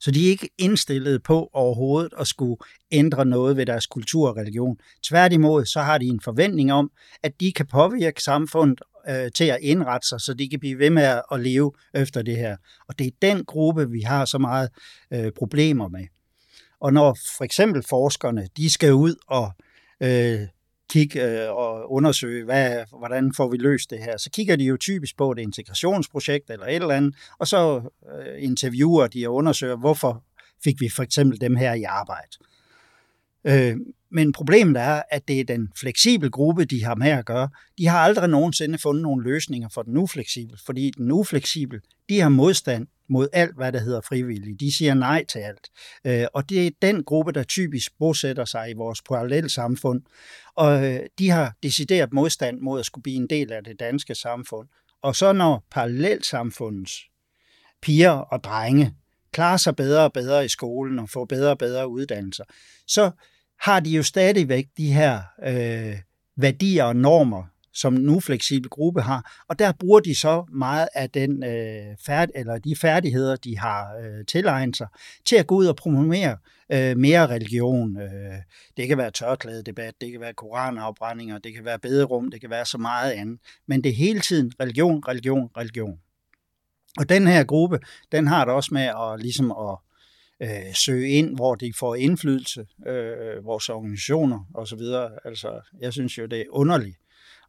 [0.00, 2.56] Så de er ikke indstillet på overhovedet at skulle
[2.90, 4.76] ændre noget ved deres kultur og religion.
[5.02, 6.90] Tværtimod, så har de en forventning om,
[7.22, 10.90] at de kan påvirke samfundet øh, til at indrette sig, så de kan blive ved
[10.90, 12.56] med at leve efter det her.
[12.88, 14.70] Og det er den gruppe, vi har så meget
[15.10, 16.06] øh, problemer med.
[16.80, 19.52] Og når for eksempel forskerne, de skal ud og
[20.00, 20.40] øh,
[20.90, 24.16] kigge øh, og undersøge, hvad, hvordan får vi løst det her.
[24.16, 28.42] Så kigger de jo typisk på et integrationsprojekt eller et eller andet, og så øh,
[28.42, 30.24] interviewer de og undersøger, hvorfor
[30.64, 32.36] fik vi for eksempel dem her i arbejde.
[33.44, 33.76] Øh,
[34.10, 37.48] men problemet er, at det er den fleksible gruppe, de har med at gøre.
[37.78, 42.28] De har aldrig nogensinde fundet nogle løsninger for den ufleksible, fordi den ufleksible, de har
[42.28, 44.56] modstand mod alt, hvad der hedder frivillige.
[44.60, 45.68] De siger nej til alt.
[46.04, 50.02] Øh, og det er den gruppe, der typisk bosætter sig i vores parallelle samfund.
[50.54, 54.14] Og øh, de har decideret modstand mod at skulle blive en del af det danske
[54.14, 54.68] samfund.
[55.02, 57.02] Og så når parallelsamfundets
[57.82, 58.94] piger og drenge
[59.32, 62.44] klarer sig bedre og bedre i skolen og får bedre og bedre uddannelser,
[62.86, 63.10] så
[63.60, 65.98] har de jo stadigvæk de her øh,
[66.36, 67.44] værdier og normer,
[67.76, 72.28] som nu fleksibel gruppe har, og der bruger de så meget af den øh, færd,
[72.34, 74.86] eller de færdigheder, de har øh, tilegnet sig,
[75.24, 76.36] til at gå ud og promovere
[76.72, 78.00] øh, mere religion.
[78.00, 78.34] Øh,
[78.76, 82.66] det kan være tørklædedebat, det kan være koranafbrændinger, det kan være bederum, det kan være
[82.66, 85.98] så meget andet, men det er hele tiden religion, religion, religion.
[86.98, 87.78] Og den her gruppe,
[88.12, 89.78] den har det også med at, ligesom at
[90.42, 94.80] øh, søge ind, hvor de får indflydelse, øh, vores organisationer osv.
[95.24, 96.96] Altså, jeg synes jo, det er underligt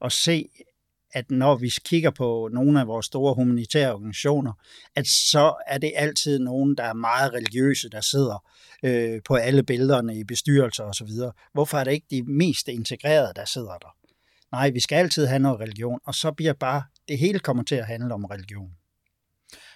[0.01, 0.49] at se,
[1.12, 4.53] at når vi kigger på nogle af vores store humanitære organisationer,
[4.95, 8.43] at så er det altid nogen, der er meget religiøse, der sidder
[8.83, 11.10] øh, på alle billederne i bestyrelser osv.
[11.53, 13.95] Hvorfor er det ikke de mest integrerede, der sidder der?
[14.51, 17.75] Nej, vi skal altid have noget religion, og så bliver bare, det hele kommer til
[17.75, 18.71] at handle om religion.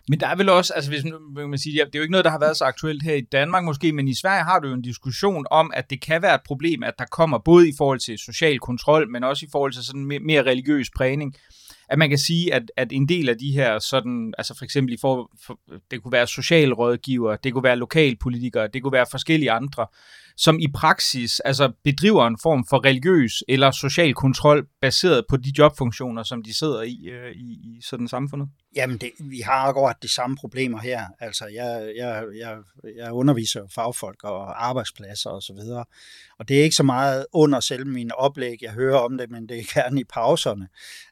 [0.10, 1.04] Men der er vel også, altså hvis
[1.36, 3.64] man sige, det er jo ikke noget, der har været så aktuelt her i Danmark
[3.64, 6.42] måske, men i Sverige har du jo en diskussion om, at det kan være et
[6.46, 9.84] problem, at der kommer både i forhold til social kontrol, men også i forhold til
[9.84, 11.36] sådan mere, mere religiøs prægning,
[11.90, 14.94] at man kan sige, at, at en del af de her sådan, altså for eksempel
[14.94, 15.60] i for, for,
[15.92, 19.88] det kunne være socialrådgiver, det kunne være lokalpolitikere, det kunne være forskellige andre,
[20.42, 25.54] som i praksis altså bedriver en form for religiøs eller social kontrol baseret på de
[25.58, 28.50] jobfunktioner, som de sidder i øh, i, i sådan samfundet?
[28.76, 31.06] Jamen, det, vi har akkurat de samme problemer her.
[31.20, 32.58] Altså, jeg, jeg, jeg,
[32.98, 35.86] jeg underviser fagfolk og arbejdspladser osv., og, så videre.
[36.40, 39.50] og det er ikke så meget under selv mine oplæg, jeg hører om det, men
[39.50, 40.68] det er gerne i pauserne,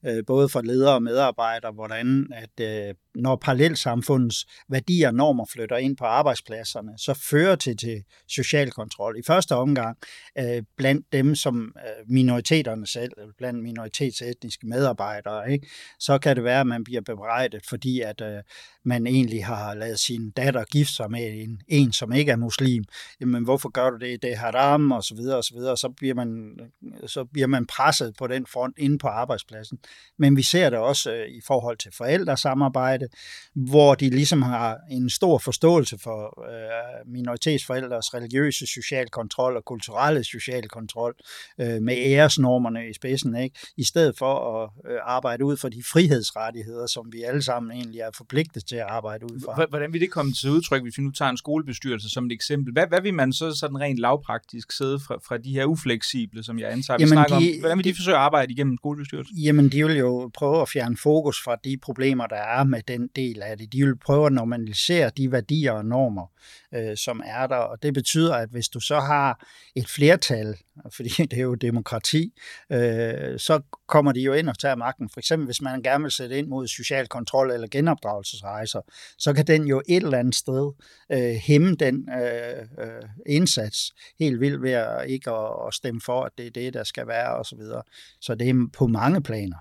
[0.06, 5.78] øh, både for ledere og medarbejdere, hvordan at øh, når parallelsamfundets værdier og normer flytter
[5.78, 9.18] ind på arbejdspladserne, så fører det til social kontrol.
[9.20, 9.98] I første omgang
[10.38, 15.68] øh, blandt dem, som øh, minoriteterne selv, blandt minoritetsetniske medarbejdere, ikke?
[16.00, 18.44] så kan det være, at man bliver bebrejdet, fordi at øh,
[18.86, 22.84] man egentlig har lavet sin datter gifte sig med en, en, som ikke er muslim.
[23.22, 24.22] Jamen, hvorfor gør du det?
[24.22, 25.78] Det er haram, og så videre, og så videre.
[25.78, 26.60] Så bliver man,
[27.08, 29.78] så bliver man presset på den front inde på arbejdspladsen.
[30.18, 33.08] Men vi ser det også øh, i forhold til forældresamarbejde,
[33.56, 40.24] hvor de ligesom har en stor forståelse for øh, minoritetsforældres religiøse social kontrol og kulturelle
[40.24, 41.16] social kontrol
[41.60, 43.60] øh, med æresnormerne i spidsen, ikke?
[43.78, 48.00] i stedet for at øh, arbejde ud for de frihedsrettigheder, som vi alle sammen egentlig
[48.00, 49.66] er forpligtet til at arbejde ud fra.
[49.70, 52.74] Hvordan vil det komme til udtryk, hvis vi nu tager en skolebestyrelse som et eksempel?
[52.74, 56.60] Hvad, hvad vil man så sådan rent lavpraktisk sidde fra, fra de her ufleksible, som
[56.60, 57.60] jeg antager, vi jamen snakker de, om?
[57.60, 59.38] Hvordan vil de forsøge at arbejde igennem skolebestyrelsen?
[59.38, 63.10] Jamen, de vil jo prøve at fjerne fokus fra de problemer, der er med den
[63.16, 63.74] del af det.
[63.74, 66.32] De vil prøve at normalisere de værdier og normer,
[66.76, 70.58] øh, som er der, og det betyder, at hvis du så har et flertal,
[70.96, 72.34] fordi det er jo demokrati,
[72.72, 75.10] øh, så kommer de jo ind og tager magten.
[75.10, 78.82] For eksempel, hvis man gerne vil sætte ind mod social kontrol eller genopdragelsesrejser,
[79.18, 80.72] så kan den jo et eller andet sted
[81.12, 86.24] øh, hæmme den øh, øh, indsats helt vildt ved at ikke at, at stemme for,
[86.24, 87.50] at det er det, der skal være osv.
[87.50, 87.84] Så, videre.
[88.22, 89.58] så det er på mange planer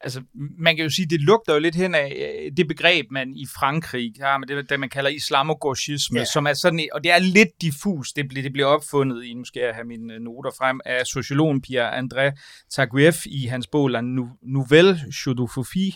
[0.00, 0.22] altså,
[0.58, 3.46] man kan jo sige, det lugter jo lidt hen af øh, det begreb, man i
[3.56, 6.26] Frankrig har med det, det man kalder islamogorgisme, yeah.
[6.26, 9.44] som er sådan, og det er lidt diffus, det, bliver, det bliver opfundet i, nu
[9.44, 12.36] skal jeg have mine noter frem, af sociologen Pierre-André
[12.70, 14.00] Taguieff i hans bog La
[14.42, 15.92] Nouvelle Chodophobie,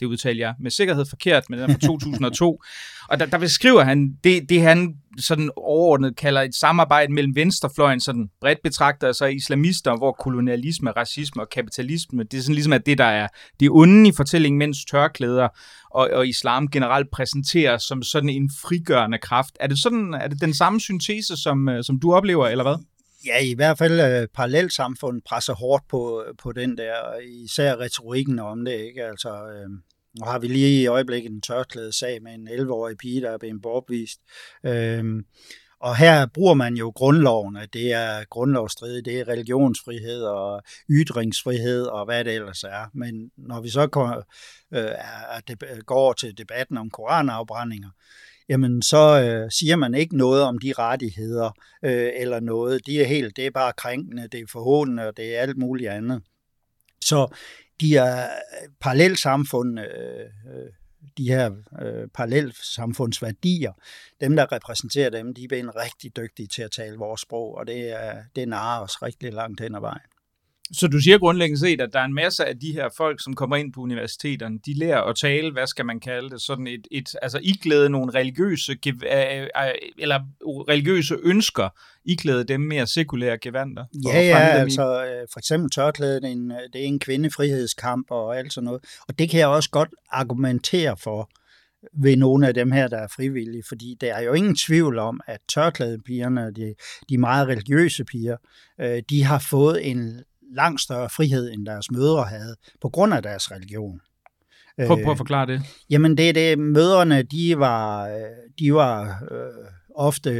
[0.00, 2.62] det udtaler jeg med sikkerhed forkert, men den er fra 2002.
[3.08, 8.00] og der, der beskriver han det, det, han sådan overordnet kalder et samarbejde mellem venstrefløjen,
[8.00, 12.86] sådan bredt betragter så islamister, hvor kolonialisme, racisme og kapitalisme, det er sådan ligesom at
[12.86, 13.28] det, der er
[13.60, 15.48] det onde i fortællingen, mens tørklæder
[15.90, 19.56] og, og islam generelt præsenteres som sådan en frigørende kraft.
[19.60, 22.76] Er det, sådan, er det den samme syntese, som, øh, som du oplever, eller hvad?
[23.26, 27.18] Ja, i hvert fald øh, uh, parallelt samfund presser hårdt på, øh, på den der,
[27.18, 29.04] især retorikken om det, ikke?
[29.04, 29.70] Altså, øh,
[30.18, 33.38] nu har vi lige i øjeblikket en tørklæde sag med en 11-årig pige, der er
[33.38, 34.20] blevet bortvist.
[34.64, 35.04] Øh,
[35.80, 41.86] og her bruger man jo grundloven, at det er grundlovsstridigt, det er religionsfrihed og ytringsfrihed
[41.86, 42.90] og hvad det ellers er.
[42.94, 44.24] Men når vi så går,
[44.74, 47.90] øh, øh går over til debatten om koranafbrændinger,
[48.48, 51.50] jamen så øh, siger man ikke noget om de rettigheder
[51.82, 52.86] øh, eller noget.
[52.86, 55.90] De er helt, det er bare krænkende, det er forhåndende, og det er alt muligt
[55.90, 56.22] andet.
[57.04, 57.34] Så
[57.80, 60.70] de er øh, parallelsamfund, øh, øh,
[61.18, 61.50] de her
[61.82, 63.72] øh, parallelsamfundsværdier,
[64.20, 67.66] dem der repræsenterer dem, de er blevet rigtig dygtige til at tale vores sprog, og
[67.66, 70.17] det, er, det narer os rigtig langt hen ad vejen.
[70.72, 73.34] Så du siger grundlæggende set, at der er en masse af de her folk, som
[73.34, 76.88] kommer ind på universiteterne, de lærer at tale, hvad skal man kalde det, sådan et,
[76.90, 78.72] et altså iklæde nogle religiøse,
[79.98, 80.20] eller
[80.68, 81.68] religiøse ønsker,
[82.04, 83.84] iklæde dem mere sekulære gevanter?
[84.06, 88.38] Ja, ja, altså øh, for eksempel tørklæde, det er, en, det er en kvindefrihedskamp og
[88.38, 91.30] alt sådan noget, og det kan jeg også godt argumentere for
[91.92, 95.20] ved nogle af dem her, der er frivillige, fordi der er jo ingen tvivl om,
[95.26, 96.74] at tørklædepigerne, de,
[97.08, 98.36] de meget religiøse piger,
[98.80, 100.20] øh, de har fået en
[100.54, 104.00] langt større frihed, end deres mødre havde, på grund af deres religion.
[104.76, 105.62] Prøv, prøv at øh, forklare det.
[105.90, 108.08] Jamen det er det, mødrene, de var,
[108.58, 110.30] de var øh, ofte,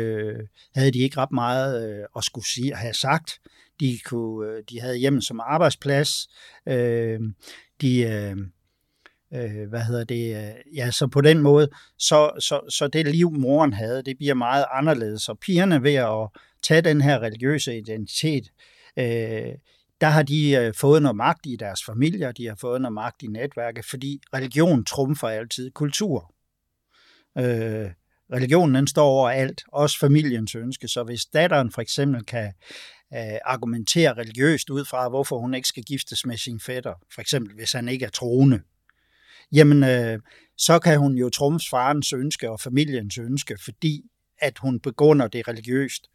[0.74, 3.40] havde de ikke ret meget øh, at skulle sige, have sagt.
[3.80, 6.28] De, kunne, øh, de havde hjemme som arbejdsplads.
[6.68, 7.20] Øh,
[7.80, 8.36] de, øh,
[9.34, 11.68] øh, hvad hedder det, ja, så på den måde,
[11.98, 15.28] så, så, så det liv, moren havde, det bliver meget anderledes.
[15.28, 18.52] Og pigerne ved at tage den her religiøse identitet,
[18.98, 19.54] øh,
[20.00, 23.22] der har de øh, fået noget magt i deres familier, de har fået noget magt
[23.22, 26.34] i netværket, fordi religion trumfer altid kultur.
[27.38, 27.90] Øh,
[28.32, 32.52] religionen den står over alt, også familiens ønske, så hvis datteren for eksempel kan
[33.14, 37.54] øh, argumentere religiøst ud fra, hvorfor hun ikke skal giftes med sin fætter, for eksempel
[37.54, 38.60] hvis han ikke er troende,
[39.52, 40.18] jamen øh,
[40.56, 44.02] så kan hun jo trumfe farens ønske og familiens ønske, fordi
[44.38, 46.08] at hun begynder det religiøst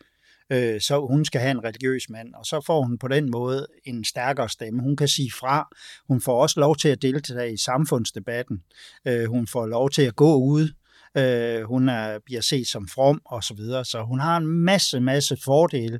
[0.50, 3.68] øh, så hun skal have en religiøs mand, og så får hun på den måde
[3.86, 4.82] en stærkere stemme.
[4.82, 5.68] Hun kan sige fra.
[6.08, 8.64] Hun får også lov til at deltage i samfundsdebatten.
[9.08, 10.74] Øh, hun får lov til at gå ud.
[11.18, 13.86] Øh, hun er, bliver set som from og så videre.
[13.86, 16.00] Så hun har en masse, masse fordele.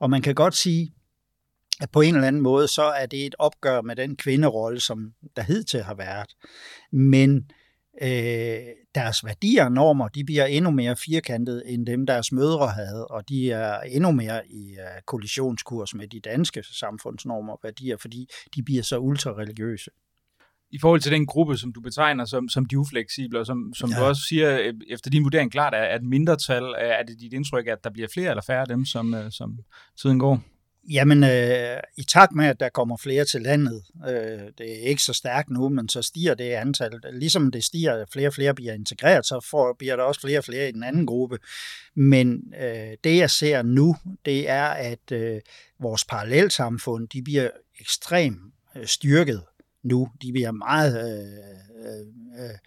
[0.00, 0.92] Og man kan godt sige,
[1.80, 5.12] at på en eller anden måde, så er det et opgør med den kvinderolle, som
[5.36, 6.28] der hidtil har været.
[6.92, 7.50] Men
[8.02, 8.58] øh,
[8.94, 13.28] deres værdier og normer, de bliver endnu mere firkantede, end dem deres mødre havde, og
[13.28, 18.26] de er endnu mere i uh, kollisionskurs med de danske samfundsnormer og værdier, fordi
[18.56, 19.90] de bliver så ultrareligiøse.
[20.70, 23.90] I forhold til den gruppe, som du betegner som, som de ufleksible, og som, som
[23.90, 23.98] ja.
[23.98, 27.66] du også siger, øh, efter din vurdering klart er, at mindretal, er det dit indtryk,
[27.66, 29.58] at der bliver flere eller færre af dem, som, øh, som
[30.02, 30.42] tiden går?
[30.90, 35.02] Jamen, øh, i takt med, at der kommer flere til landet, øh, det er ikke
[35.02, 36.90] så stærkt nu, men så stiger det antal.
[37.12, 40.38] Ligesom det stiger, at flere og flere bliver integreret, så får, bliver der også flere
[40.38, 41.38] og flere i den anden gruppe.
[41.94, 45.40] Men øh, det, jeg ser nu, det er, at øh,
[45.80, 48.38] vores parallelsamfund, de bliver ekstremt
[48.76, 49.42] øh, styrket
[49.82, 50.08] nu.
[50.22, 52.58] De bliver meget øh, øh,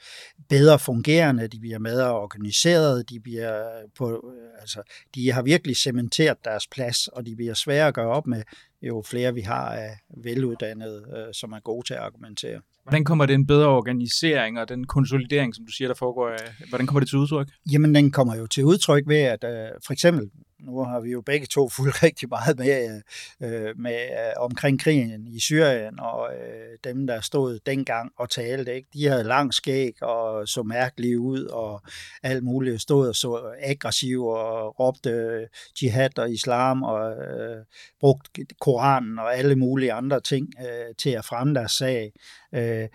[0.49, 3.63] bedre fungerende, de bliver mere organiseret, de, bliver
[3.97, 4.81] på, øh, altså,
[5.15, 8.43] de har virkelig cementeret deres plads, og de bliver svære at gøre op med,
[8.81, 12.61] jo flere vi har af veluddannede, øh, som er gode til at argumentere.
[12.83, 16.37] Hvordan kommer den bedre organisering og den konsolidering, som du siger, der foregår,
[16.69, 17.47] hvordan kommer det til udtryk?
[17.71, 21.21] Jamen, den kommer jo til udtryk ved, at øh, for eksempel nu har vi jo
[21.21, 23.01] begge to fulgt rigtig meget med,
[23.41, 28.29] øh, øh, med øh, omkring krigen i Syrien, og øh, dem, der stod dengang og
[28.29, 28.89] talte, ikke?
[28.93, 31.81] de havde lang skæg og så mærkelige ud, og
[32.23, 35.47] alt muligt stod og så aggressiv og råbte øh,
[35.81, 37.65] jihad og islam, og øh,
[37.99, 42.13] brugte Koranen og alle mulige andre ting øh, til at fremme deres sag.
[42.53, 42.87] Øh,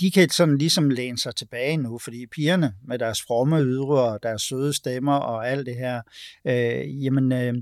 [0.00, 4.22] de kan sådan ligesom læne sig tilbage nu, fordi pigerne med deres fromme ydre og
[4.22, 6.02] deres søde stemmer og alt det her,
[6.44, 7.54] øh, jamen, øh,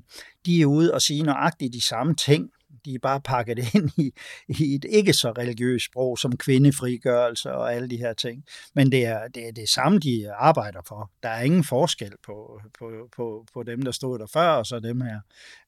[0.47, 2.51] de er ude og sige nøjagtigt de samme ting.
[2.85, 4.13] De er bare pakket ind i,
[4.49, 8.45] i et ikke så religiøst sprog som kvindefrigørelse og alle de her ting.
[8.75, 11.11] Men det er det, er det samme, de arbejder for.
[11.23, 14.81] Der er ingen forskel på, på, på, på dem, der stod der før, og så
[14.81, 15.21] dem her.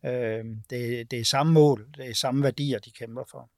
[0.05, 3.50] Øh, det, det er samme mål, det er samme værdier, de kæmper for.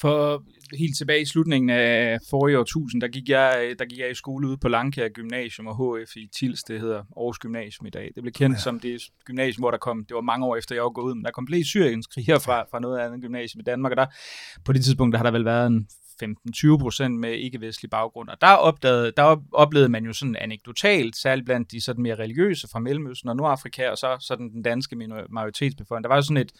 [0.00, 0.44] For
[0.78, 4.48] helt tilbage i slutningen af forrige årtusind, der gik jeg, der gik jeg i skole
[4.48, 8.10] ude på Langkær Gymnasium og HF i Tils, det hedder Aarhus Gymnasium i dag.
[8.14, 8.60] Det blev kendt ja.
[8.60, 11.14] som det gymnasium, hvor der kom, det var mange år efter jeg var gået ud,
[11.14, 14.06] men der kom flere syriens kriger fra, fra noget andet gymnasium i Danmark, og der,
[14.64, 15.88] på det tidspunkt, der har der vel været en
[16.22, 18.28] 15-20 procent med ikke-vestlig baggrund.
[18.28, 22.68] Og der, opdagede, der oplevede man jo sådan anekdotalt, særligt blandt de sådan mere religiøse
[22.72, 24.96] fra Mellemøsten og Nordafrika, og så sådan den danske
[25.30, 26.04] majoritetsbefolkning.
[26.04, 26.52] Der var jo sådan et,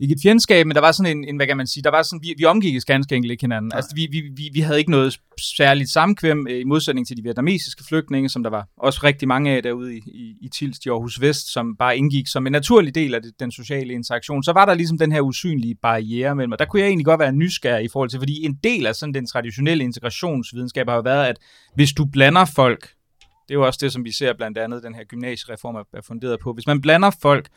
[0.00, 2.02] ikke et fjendskab, men der var sådan en, en hvad kan man sige, der var
[2.02, 3.68] sådan, vi, vi omgik ganske enkelt ikke hinanden.
[3.68, 3.76] Nej.
[3.76, 5.20] Altså, vi, vi, vi, vi havde ikke noget
[5.56, 9.50] særligt samkvem øh, i modsætning til de vietnamesiske flygtninge, som der var også rigtig mange
[9.50, 12.94] af derude i, i, i Tilst i Aarhus Vest, som bare indgik som en naturlig
[12.94, 14.42] del af det, den sociale interaktion.
[14.42, 17.20] Så var der ligesom den her usynlige barriere mellem, og der kunne jeg egentlig godt
[17.20, 21.02] være nysgerrig i forhold til, fordi en del af sådan den traditionelle integrationsvidenskab har jo
[21.02, 21.36] været, at
[21.74, 22.88] hvis du blander folk,
[23.48, 26.40] det er jo også det, som vi ser blandt andet, den her gymnasiereform er funderet
[26.40, 27.48] på, hvis man blander folk,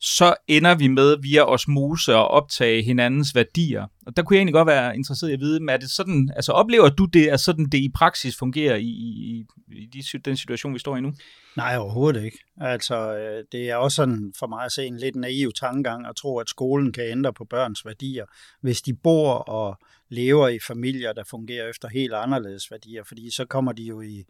[0.00, 3.86] så ender vi med via osmose at optage hinandens værdier.
[4.06, 6.52] Og der kunne jeg egentlig godt være interesseret i at vide, er det sådan, altså
[6.52, 10.74] oplever du det, at sådan det i praksis fungerer i, i, i de, den situation,
[10.74, 11.12] vi står i nu?
[11.56, 12.38] Nej, overhovedet ikke.
[12.60, 16.16] Altså, øh, det er også sådan for mig at se en lidt naiv tankegang at
[16.16, 18.24] tro, at skolen kan ændre på børns værdier,
[18.60, 23.44] hvis de bor og lever i familier, der fungerer efter helt anderledes værdier, fordi så
[23.44, 24.24] kommer de jo i,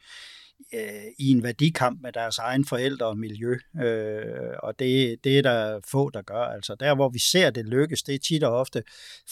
[0.74, 5.42] øh, i en værdikamp med deres egen forældre og miljø, øh, og det, det er
[5.42, 6.42] der få, der gør.
[6.42, 8.82] Altså der, hvor vi ser det lykkes, det er tit og ofte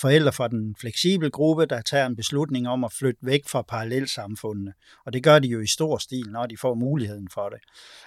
[0.00, 4.72] forældre fra den fleksible gruppe, der tager en beslutning om at flytte væk fra parallelsamfundene,
[5.06, 7.60] og det gør de jo i stor stil, når de får muligheden for det.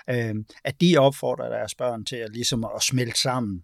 [0.09, 3.63] Øh, at de opfordrer deres børn til at, ligesom at smelte sammen,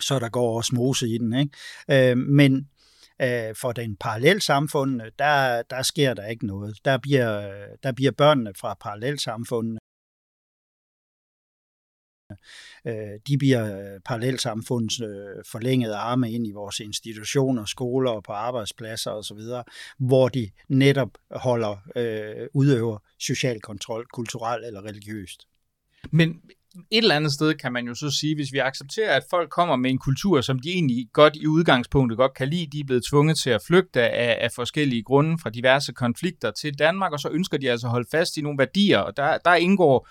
[0.00, 1.34] så der går osmose i den.
[1.38, 2.10] Ikke?
[2.10, 2.68] Øh, men
[3.22, 6.78] Øh, for den parallelsamfund, der, der sker der ikke noget.
[6.84, 9.78] Der bliver, der bliver børnene fra parallelsamfundene
[12.86, 18.32] øh, de bliver øh, parallelsamfundets øh, forlængede arme ind i vores institutioner, skoler og på
[18.32, 19.38] arbejdspladser osv.,
[19.98, 25.46] hvor de netop holder, øh, udøver social kontrol, kulturelt eller religiøst.
[26.10, 26.40] Men
[26.90, 29.76] et eller andet sted kan man jo så sige, hvis vi accepterer, at folk kommer
[29.76, 33.04] med en kultur, som de egentlig godt i udgangspunktet godt kan lide, de er blevet
[33.10, 37.28] tvunget til at flygte af, af forskellige grunde fra diverse konflikter til Danmark, og så
[37.28, 40.08] ønsker de altså at holde fast i nogle værdier, og der, der indgår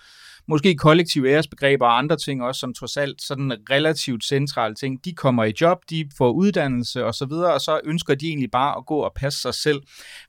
[0.48, 5.04] måske kollektive æresbegreber og andre ting også, som trods alt sådan relativt centrale ting.
[5.04, 8.50] De kommer i job, de får uddannelse og så videre, og så ønsker de egentlig
[8.50, 9.82] bare at gå og passe sig selv.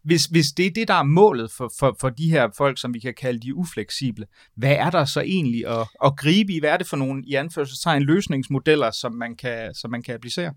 [0.04, 2.94] Hvis, hvis det er det, der er målet for, for, for de her folk, som
[2.94, 4.26] vi kan kalde de ufleksible,
[4.56, 6.60] hvad er der så egentlig at, at gribe i?
[6.60, 10.54] Hvad er det for nogle, i anførselstegn, løsningsmodeller, som man kan, som man kan applicere?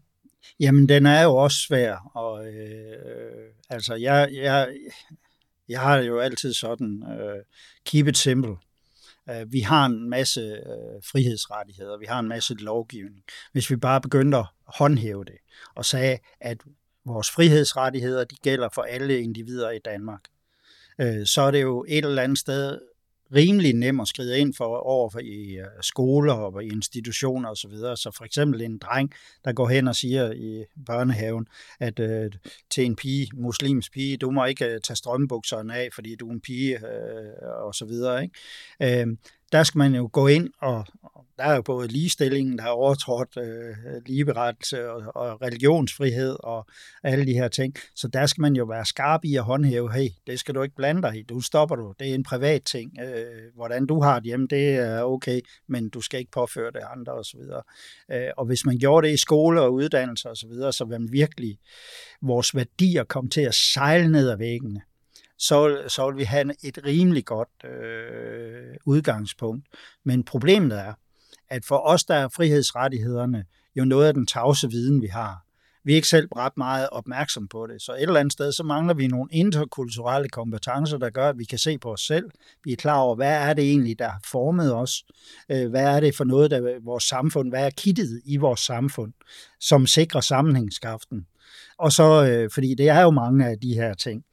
[0.60, 4.68] Jamen, den er jo også svær, og øh, altså, jeg, jeg,
[5.68, 7.42] jeg har jo altid sådan, øh,
[7.84, 8.56] keep it simple.
[9.30, 13.22] Øh, vi har en masse øh, frihedsrettigheder, vi har en masse lovgivning.
[13.52, 15.38] Hvis vi bare begyndte at håndhæve det
[15.74, 16.58] og sagde, at
[17.06, 20.20] vores frihedsrettigheder de gælder for alle individer i Danmark,
[21.00, 22.78] øh, så er det jo et eller andet sted
[23.34, 27.70] rimelig nem at skride ind for over for i øh, skoler og i institutioner osv.
[27.70, 29.12] Så, så for eksempel en dreng,
[29.44, 31.48] der går hen og siger i børnehaven,
[31.80, 32.30] at øh,
[32.70, 36.32] til en pige, muslims pige, du må ikke øh, tage strømbukserne af, fordi du er
[36.32, 38.22] en pige øh, og så videre.
[38.22, 39.00] Ikke?
[39.00, 39.06] Øh,
[39.52, 40.86] der skal man jo gå ind og,
[41.38, 46.66] der er jo både ligestillingen, der er overtrådt øh, ligeberettelse og, og religionsfrihed og
[47.02, 47.74] alle de her ting.
[47.94, 50.74] Så der skal man jo være skarp i at håndhæve, hey, det skal du ikke
[50.74, 52.98] blande dig i, du stopper du, det er en privat ting.
[53.00, 56.82] Øh, hvordan du har det hjemme, det er okay, men du skal ikke påføre det
[56.96, 57.40] andre osv.
[58.12, 61.00] Øh, og hvis man gjorde det i skole og uddannelse osv., så, videre, så vil
[61.00, 61.58] man virkelig
[62.22, 64.80] vores værdier komme til at sejle ned ad væggene
[65.38, 69.66] så, så vil vi have et rimelig godt øh, udgangspunkt.
[70.04, 70.92] Men problemet er,
[71.48, 73.44] at for os, der er frihedsrettighederne
[73.76, 75.44] jo noget af den tavse viden, vi har.
[75.84, 77.82] Vi er ikke selv ret meget opmærksom på det.
[77.82, 81.44] Så et eller andet sted, så mangler vi nogle interkulturelle kompetencer, der gør, at vi
[81.44, 82.30] kan se på os selv.
[82.64, 85.04] Vi er klar over, hvad er det egentlig, der har formet os?
[85.50, 89.12] Øh, hvad er det for noget, der vores samfund, hvad er kittet i vores samfund,
[89.60, 91.26] som sikrer sammenhængskraften?
[91.78, 94.24] Og så, øh, fordi det er jo mange af de her ting.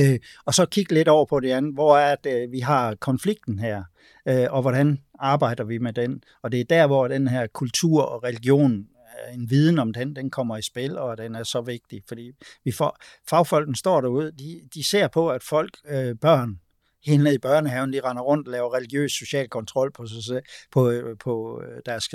[0.00, 1.74] Øh, og så kigge lidt over på det andet.
[1.74, 3.82] Hvor er det, vi har konflikten her?
[4.28, 6.22] Øh, og hvordan arbejder vi med den?
[6.42, 10.16] Og det er der, hvor den her kultur og religion øh, en viden om den,
[10.16, 12.32] den kommer i spil, og den er så vigtig, fordi
[12.64, 12.96] vi får,
[13.28, 16.60] fagfolken står derude, de, de ser på, at folk, øh, børn,
[17.04, 20.90] helt ned i børnehaven, de render rundt og laver religiøs social kontrol på, sig, på,
[20.90, 22.08] øh, på øh, deres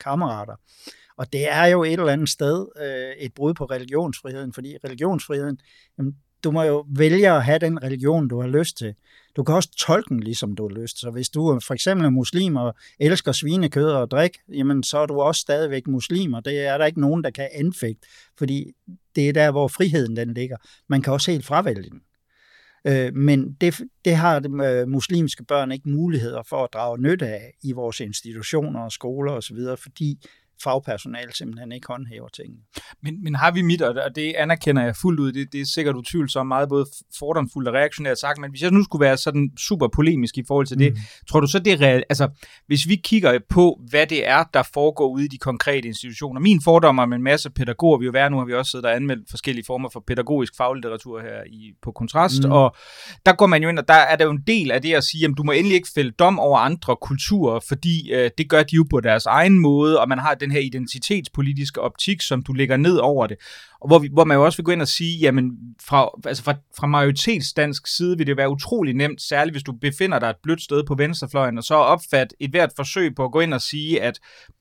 [0.00, 0.54] kammerater.
[1.16, 5.58] Og det er jo et eller andet sted øh, et brud på religionsfriheden, fordi religionsfriheden,
[5.98, 8.94] jamen, du må jo vælge at have den religion, du har lyst til.
[9.36, 11.00] Du kan også tolke den, ligesom du har lyst.
[11.00, 15.06] Så hvis du for eksempel er muslim og elsker svinekød og drik, jamen så er
[15.06, 18.72] du også stadigvæk muslim, og det er der ikke nogen, der kan anfægte, fordi
[19.16, 20.56] det er der, hvor friheden den ligger.
[20.88, 22.00] Man kan også helt fravælge den.
[22.86, 27.26] Øh, men det, det har de øh, muslimske børn ikke muligheder for at drage nytte
[27.26, 30.26] af i vores institutioner og skoler osv., fordi
[30.64, 32.58] fagpersonale simpelthen ikke håndhæver tingene.
[33.02, 35.96] Men, men har vi mit, og det anerkender jeg fuldt ud, det, det er sikkert
[35.96, 36.86] utvivlsomt meget både
[37.18, 40.66] fordomsfuldt og reaktionært sagt, men hvis jeg nu skulle være sådan super polemisk i forhold
[40.66, 40.98] til det, mm.
[41.30, 42.28] tror du så det er reelt, altså
[42.66, 46.62] hvis vi kigger på, hvad det er, der foregår ude i de konkrete institutioner, min
[46.64, 49.30] fordom om en masse pædagoger, vi jo være, nu har vi også siddet og anmeldt
[49.30, 52.52] forskellige former for pædagogisk faglitteratur her i, på kontrast, mm.
[52.52, 52.76] og
[53.26, 55.04] der går man jo ind, og der er der jo en del af det at
[55.04, 58.62] sige, at du må endelig ikke fælde dom over andre kulturer, fordi øh, det gør
[58.62, 62.52] de jo på deres egen måde, og man har den her identitetspolitiske optik, som du
[62.52, 63.36] lægger ned over det.
[63.80, 65.52] Og hvor, vi, hvor man jo også vil gå ind og sige, jamen
[65.86, 70.18] fra, altså fra, fra majoritetsdansk side vil det være utrolig nemt, særligt hvis du befinder
[70.18, 73.40] dig et blødt sted på venstrefløjen, og så opfat et hvert forsøg på at gå
[73.40, 74.18] ind og sige, at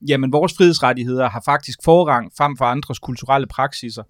[0.07, 4.03] jamen vores frihedsrettigheder har faktisk forrang frem for andres kulturelle praksiser.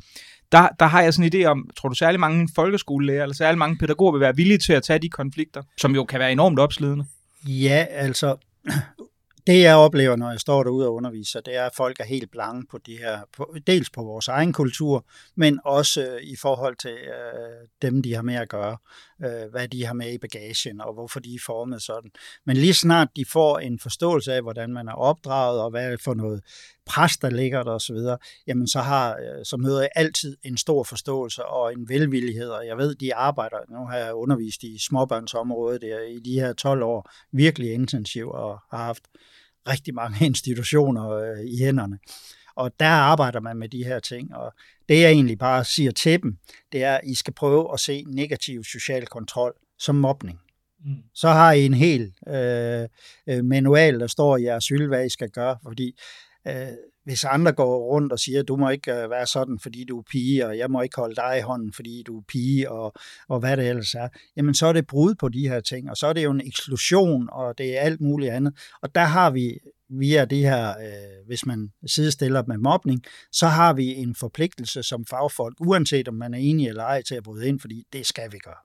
[0.51, 3.57] Der, der har jeg sådan en idé om, tror du særlig mange folkeskolelærer eller særlig
[3.57, 6.59] mange pædagoger vil være villige til at tage de konflikter, som jo kan være enormt
[6.59, 7.05] opslidende?
[7.47, 8.35] Ja, altså
[9.47, 12.31] det jeg oplever, når jeg står derude og underviser, det er, at folk er helt
[12.31, 16.75] blange på de her, på, dels på vores egen kultur, men også øh, i forhold
[16.75, 18.77] til øh, dem, de har med at gøre,
[19.25, 22.11] øh, hvad de har med i bagagen, og hvorfor de er formet sådan.
[22.45, 26.13] Men lige snart de får en forståelse af, hvordan man er opdraget, og hvad for
[26.13, 26.41] noget
[26.85, 27.97] pres, der ligger der osv.,
[28.47, 32.77] jamen så, har, så møder jeg altid en stor forståelse og en velvillighed, og jeg
[32.77, 37.11] ved, de arbejder, nu har jeg undervist i småbørnsområdet der, i de her 12 år,
[37.31, 39.03] virkelig intensivt og har haft
[39.67, 41.99] rigtig mange institutioner øh, i hænderne.
[42.55, 44.53] Og der arbejder man med de her ting, og
[44.89, 46.37] det jeg egentlig bare siger til dem,
[46.71, 50.39] det er, at I skal prøve at se negativ social kontrol som mobning.
[50.85, 50.95] Mm.
[51.13, 52.87] Så har I en hel øh,
[53.27, 55.99] øh manual, der står i jeres hylde, hvad I skal gøre, fordi
[56.47, 56.67] øh,
[57.03, 60.03] hvis andre går rundt og siger, du må ikke øh, være sådan, fordi du er
[60.11, 62.93] pige, og jeg må ikke holde dig i hånden, fordi du er pige, og,
[63.29, 65.97] og hvad det ellers er, jamen så er det brud på de her ting, og
[65.97, 68.53] så er det jo en eksklusion, og det er alt muligt andet.
[68.81, 69.59] Og der har vi
[69.99, 75.05] via det her, øh, hvis man sidestiller med mobning, så har vi en forpligtelse som
[75.05, 78.31] fagfolk, uanset om man er enig eller ej, til at bryde ind, fordi det skal
[78.31, 78.61] vi gøre.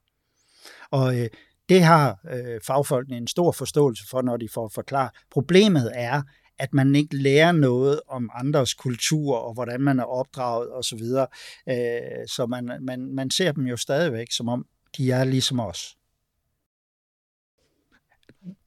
[0.90, 1.28] Og øh,
[1.68, 5.10] det har øh, fagfolkene en stor forståelse for, når de får forklaret.
[5.30, 6.22] Problemet er,
[6.58, 10.98] at man ikke lærer noget om andres kultur og hvordan man er opdraget osv.
[10.98, 11.26] Så,
[11.68, 14.66] øh, så man, man, man ser dem jo stadigvæk som om,
[14.96, 15.96] de er ligesom os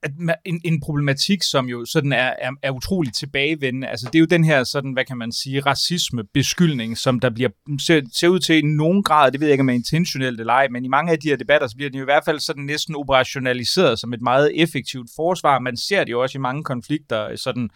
[0.03, 0.11] at
[0.45, 4.25] en, en problematik, som jo sådan er, er, er utroligt tilbagevendende, altså det er jo
[4.25, 7.49] den her sådan, hvad kan man sige, racisme, beskyldning, som der bliver,
[7.81, 10.53] ser, ser ud til i nogen grad, det ved jeg ikke om er intentionelt eller
[10.53, 12.39] ej, men i mange af de her debatter, så bliver det jo i hvert fald
[12.39, 15.59] sådan næsten operationaliseret som et meget effektivt forsvar.
[15.59, 17.69] Man ser det jo også i mange konflikter, sådan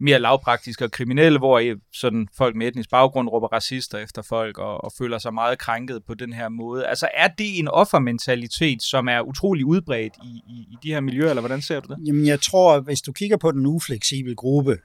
[0.00, 4.84] mere lavpraktiske og kriminelle, hvor sådan folk med etnisk baggrund råber racister efter folk og,
[4.84, 6.86] og føler sig meget krænket på den her måde.
[6.86, 11.28] Altså er det en offermentalitet, som er utrolig udbredt i, i, i de her miljøer,
[11.28, 12.06] eller hvordan ser du det?
[12.06, 14.78] Jamen jeg tror, hvis du kigger på den ufleksible gruppe,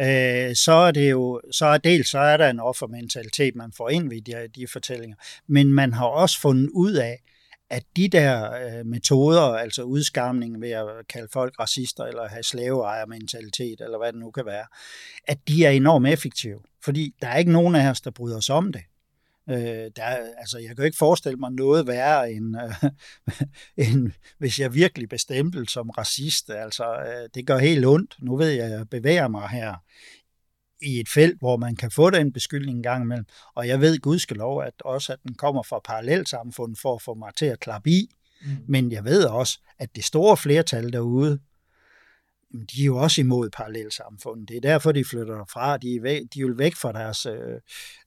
[0.00, 3.88] øh, så er det jo, så er dels så er der en offermentalitet, man får
[3.88, 7.22] ind ved de, de fortællinger, men man har også fundet ud af,
[7.70, 13.80] at de der øh, metoder, altså udskamning ved at kalde folk racister eller have slaveejermentalitet
[13.80, 14.66] eller hvad det nu kan være,
[15.24, 16.60] at de er enormt effektive.
[16.84, 18.82] Fordi der er ikke nogen af os, der bryder os om det.
[19.50, 20.02] Øh, der
[20.38, 22.90] altså, jeg kan jo ikke forestille mig noget værre, end, øh,
[23.88, 26.50] end hvis jeg virkelig bestempel som racist.
[26.50, 28.16] Altså, øh, det gør helt ondt.
[28.18, 29.74] Nu ved jeg, at jeg bevæger mig her
[30.82, 33.26] i et felt, hvor man kan få den beskyldning en gang imellem.
[33.54, 37.34] Og jeg ved gudskelov, at også at den kommer fra parallelsamfundet for at få mig
[37.34, 38.10] til at klappe i.
[38.42, 38.48] Mm.
[38.68, 41.38] Men jeg ved også, at det store flertal derude,
[42.52, 44.48] de er jo også imod parallelsamfundet.
[44.48, 45.76] Det er derfor, de flytter fra.
[45.76, 47.60] De, er væk, de vil væk fra deres, øh,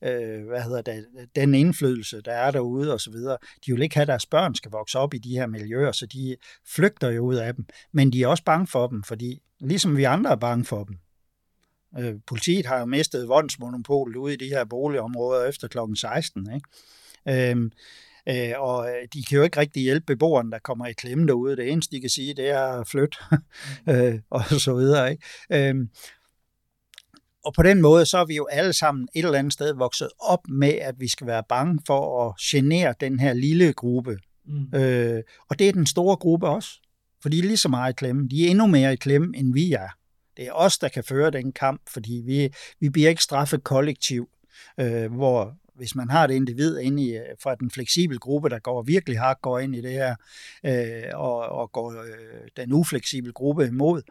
[0.04, 1.06] øh, hvad hedder det,
[1.36, 3.38] den indflydelse, der er derude og så videre.
[3.66, 6.06] De vil ikke have, at deres børn skal vokse op i de her miljøer, så
[6.06, 6.36] de
[6.68, 7.66] flygter jo ud af dem.
[7.92, 10.98] Men de er også bange for dem, fordi ligesom vi andre er bange for dem.
[12.00, 15.78] Øh, politiet har jo mistet voldsmonopolet ude i de her boligområder efter kl.
[15.96, 16.50] 16.
[16.56, 17.52] Ikke?
[17.52, 17.72] Øh,
[18.30, 21.56] Øh, og øh, de kan jo ikke rigtig hjælpe beboerne, der kommer i klemme derude.
[21.56, 23.20] Det eneste, de kan sige, det er flyt,
[23.90, 25.12] øh, og så videre.
[25.12, 25.70] Ikke?
[25.70, 25.76] Øh,
[27.46, 30.10] og på den måde, så er vi jo alle sammen et eller andet sted vokset
[30.20, 34.18] op med, at vi skal være bange for at genere den her lille gruppe.
[34.46, 34.80] Mm.
[34.80, 36.70] Øh, og det er den store gruppe også.
[37.22, 38.28] For de er lige så meget i klemme.
[38.28, 39.90] De er endnu mere i klemme, end vi er.
[40.40, 44.30] Det er os, der kan føre den kamp, fordi vi, vi bliver ikke straffet kollektiv,
[44.80, 48.60] øh, hvor hvis man har et individ inde i, øh, fra den fleksible gruppe, der
[48.60, 50.16] går virkelig hardt går ind i det her,
[50.64, 54.02] øh, og, og går øh, den ufleksible gruppe imod,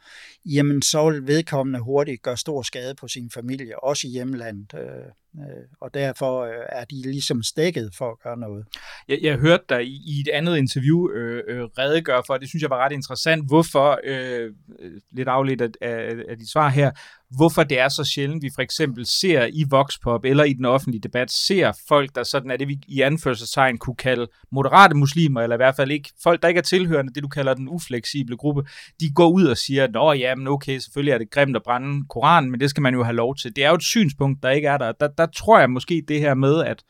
[0.44, 4.74] jamen så vil vedkommende hurtigt gøre stor skade på sin familie, også i hjemlandet.
[4.74, 8.66] Øh, Øh, og derfor øh, er de ligesom stækket for at gøre noget.
[9.08, 12.62] Jeg, jeg hørte dig i, i et andet interview øh, øh, redegøre for, det synes
[12.62, 16.90] jeg var ret interessant, hvorfor, øh, øh, lidt afledt af, af, af dit svar her,
[17.36, 21.00] hvorfor det er så sjældent, vi for eksempel ser i Voxpop eller i den offentlige
[21.00, 25.56] debat, ser folk, der sådan er det, vi i anførselstegn kunne kalde moderate muslimer, eller
[25.56, 28.62] i hvert fald ikke folk, der ikke er tilhørende, det du kalder den ufleksible gruppe,
[29.00, 32.04] de går ud og siger, nå ja, men okay, selvfølgelig er det grimt at brænde
[32.08, 33.56] Koranen, men det skal man jo have lov til.
[33.56, 34.92] Det er jo et synspunkt, der ikke er der.
[34.92, 36.82] Der, der tror jeg måske det her med, at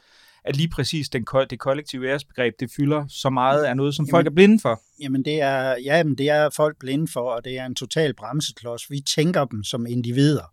[0.45, 4.11] at lige præcis den, det kollektive æresbegreb, det fylder så meget af noget, som jamen,
[4.11, 4.81] folk er blinde for.
[5.01, 8.14] Jamen det er, ja, men det er folk blinde for, og det er en total
[8.14, 8.91] bremseklods.
[8.91, 10.53] Vi tænker dem som individer.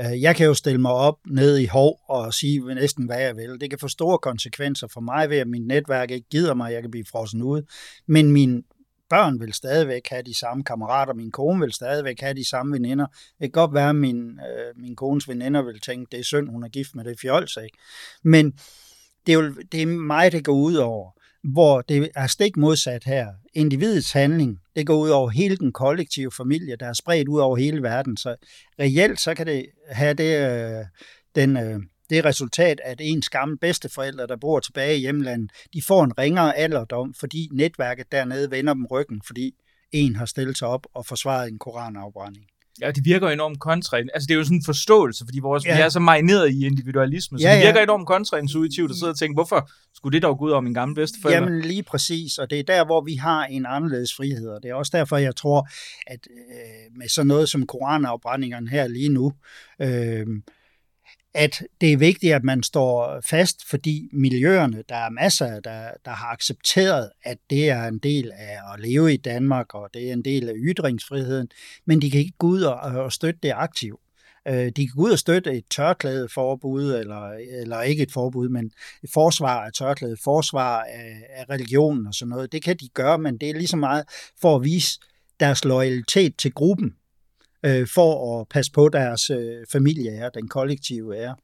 [0.00, 3.36] Øh, jeg kan jo stille mig op ned i hov og sige næsten, hvad jeg
[3.36, 3.60] vil.
[3.60, 6.82] Det kan få store konsekvenser for mig ved, at mit netværk ikke gider mig, jeg
[6.82, 7.62] kan blive frossen ud.
[8.08, 8.64] Men min
[9.10, 13.06] børn vil stadigvæk have de samme kammerater, min kone vil stadigvæk have de samme veninder.
[13.06, 16.48] Det kan godt være, at min, øh, min kones veninder vil tænke, det er synd,
[16.48, 17.78] hun er gift med det fjols, ikke?
[18.24, 18.52] Men
[19.26, 21.10] det er, jo, det er mig, det går ud over,
[21.52, 23.28] hvor det er stik modsat her.
[23.54, 27.56] Individets handling, det går ud over hele den kollektive familie, der er spredt ud over
[27.56, 28.16] hele verden.
[28.16, 28.36] Så
[28.78, 30.84] reelt så kan det have det, øh,
[31.34, 31.80] den, øh,
[32.10, 36.56] det resultat, at ens gamle bedsteforældre, der bor tilbage i hjemlandet, de får en ringere
[36.56, 39.52] alderdom, fordi netværket dernede vender dem ryggen, fordi
[39.92, 42.44] en har stillet sig op og forsvaret en koranafbrænding.
[42.80, 43.96] Ja, det virker enormt kontra.
[43.96, 45.76] Altså, det er jo sådan en forståelse, fordi vores, ja.
[45.76, 49.18] vi er så marineret i individualisme, så ja, det virker enormt kontraintuitivt at sidde og
[49.18, 51.42] tænke, hvorfor skulle det dog gå ud over min gamle bedsteforældre?
[51.42, 54.70] Jamen, lige præcis, og det er der, hvor vi har en anderledes frihed, og det
[54.70, 55.68] er også derfor, jeg tror,
[56.06, 59.32] at øh, med sådan noget som koranafbrændingerne her lige nu,
[59.82, 60.26] øh,
[61.34, 66.10] at det er vigtigt, at man står fast, fordi miljøerne, der er masser, der, der
[66.10, 70.12] har accepteret, at det er en del af at leve i Danmark, og det er
[70.12, 71.48] en del af ytringsfriheden,
[71.86, 74.00] men de kan ikke gå ud og, og støtte det aktivt.
[74.48, 77.30] Øh, de kan gå ud og støtte et tørklædeforbud, eller,
[77.62, 78.70] eller ikke et forbud, men
[79.02, 82.52] et forsvar af tørklæde, forsvar af, af religionen og sådan noget.
[82.52, 84.04] Det kan de gøre, men det er lige så meget
[84.40, 85.00] for at vise
[85.40, 86.94] deres loyalitet til gruppen,
[87.64, 91.36] øh, for at passe på deres øh, familie den kollektive ære.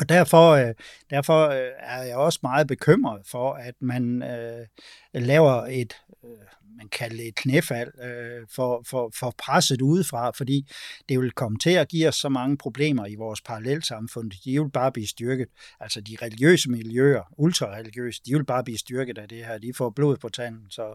[0.00, 0.74] Og derfor, øh,
[1.10, 4.66] derfor øh, er jeg også meget bekymret for, at man øh,
[5.14, 6.30] laver et, øh,
[6.76, 10.70] man kalder det et knæfald øh, for, for, for presset udefra, fordi
[11.08, 14.30] det vil komme til at give os så mange problemer i vores parallelsamfund.
[14.44, 15.48] De vil bare blive styrket.
[15.80, 19.58] Altså de religiøse miljøer, ultrareligiøse, de vil bare blive styrket af det her.
[19.58, 20.94] De får blod på tanden, så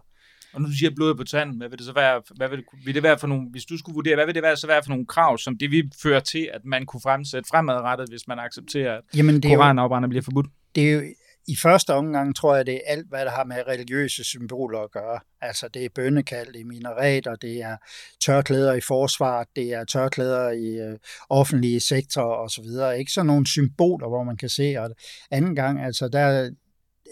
[0.54, 2.66] og nu du siger blod på tanden, hvad vil det så være, hvad vil det,
[2.86, 4.84] vil det være for nogle, hvis du skulle vurdere, hvad vil det være, så være
[4.84, 8.40] for nogle krav, som det vil føre til, at man kunne fremsætte fremadrettet, hvis man
[8.40, 10.48] accepterer, at Jamen, koranafbrænder bliver forbudt?
[10.76, 11.02] Det er jo,
[11.48, 14.92] i første omgang tror jeg, det er alt, hvad der har med religiøse symboler at
[14.92, 15.20] gøre.
[15.42, 17.78] Altså det er bønnekald, det er minareter, det er
[18.26, 20.98] tørklæder i forsvar, det er tørklæder i øh,
[21.30, 22.98] offentlige sektorer osv.
[23.00, 24.90] Ikke sådan nogle symboler, hvor man kan se, og
[25.32, 26.50] anden gang, altså der,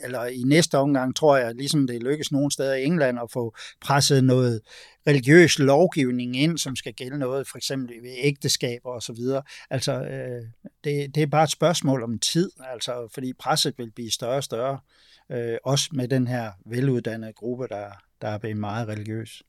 [0.04, 3.56] eller i næste omgang, tror jeg, ligesom det lykkes nogle steder i England at få
[3.82, 4.62] presset noget
[5.08, 9.42] religiøs lovgivning ind, som skal gælde noget, for eksempel ved ægteskaber og så videre.
[9.70, 10.42] Altså, øh,
[10.84, 14.44] det, det er bare et spørgsmål om tid, altså, fordi presset vil blive større og
[14.44, 14.80] større,
[15.32, 17.88] øh, også med den her veluddannede gruppe, der,
[18.22, 19.44] der er blevet meget religiøs.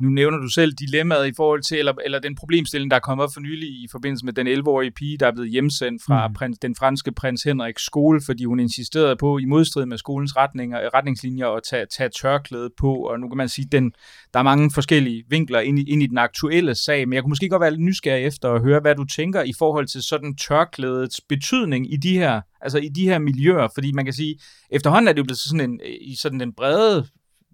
[0.00, 3.24] Nu nævner du selv dilemmaet i forhold til, eller, eller den problemstilling, der er kommet
[3.24, 6.34] op for nylig i forbindelse med den 11-årige pige, der er blevet hjemsendt fra mm.
[6.34, 10.94] prins, den franske prins Henriks skole, fordi hun insisterede på, i modstrid med skolens retninger,
[10.94, 12.94] retningslinjer, at tage, tage tørklæde på.
[12.94, 13.92] Og nu kan man sige, den,
[14.34, 17.30] der er mange forskellige vinkler ind i, ind i den aktuelle sag, men jeg kunne
[17.30, 20.36] måske godt være lidt nysgerrig efter at høre, hvad du tænker i forhold til sådan
[20.36, 24.38] tørklædets betydning i de her, altså i de her miljøer, fordi man kan sige,
[24.70, 27.06] efterhånden er det jo blevet sådan en, i sådan den brede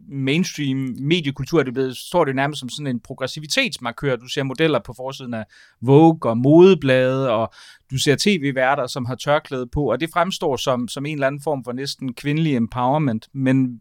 [0.09, 4.17] mainstream mediekultur er det blevet, står det nærmest som sådan en progressivitetsmarkør.
[4.17, 5.45] Du ser modeller på forsiden af
[5.81, 7.53] Vogue og modeblade, og
[7.91, 11.43] du ser tv-værter, som har tørklæde på, og det fremstår som, som en eller anden
[11.43, 13.29] form for næsten kvindelig empowerment.
[13.33, 13.81] Men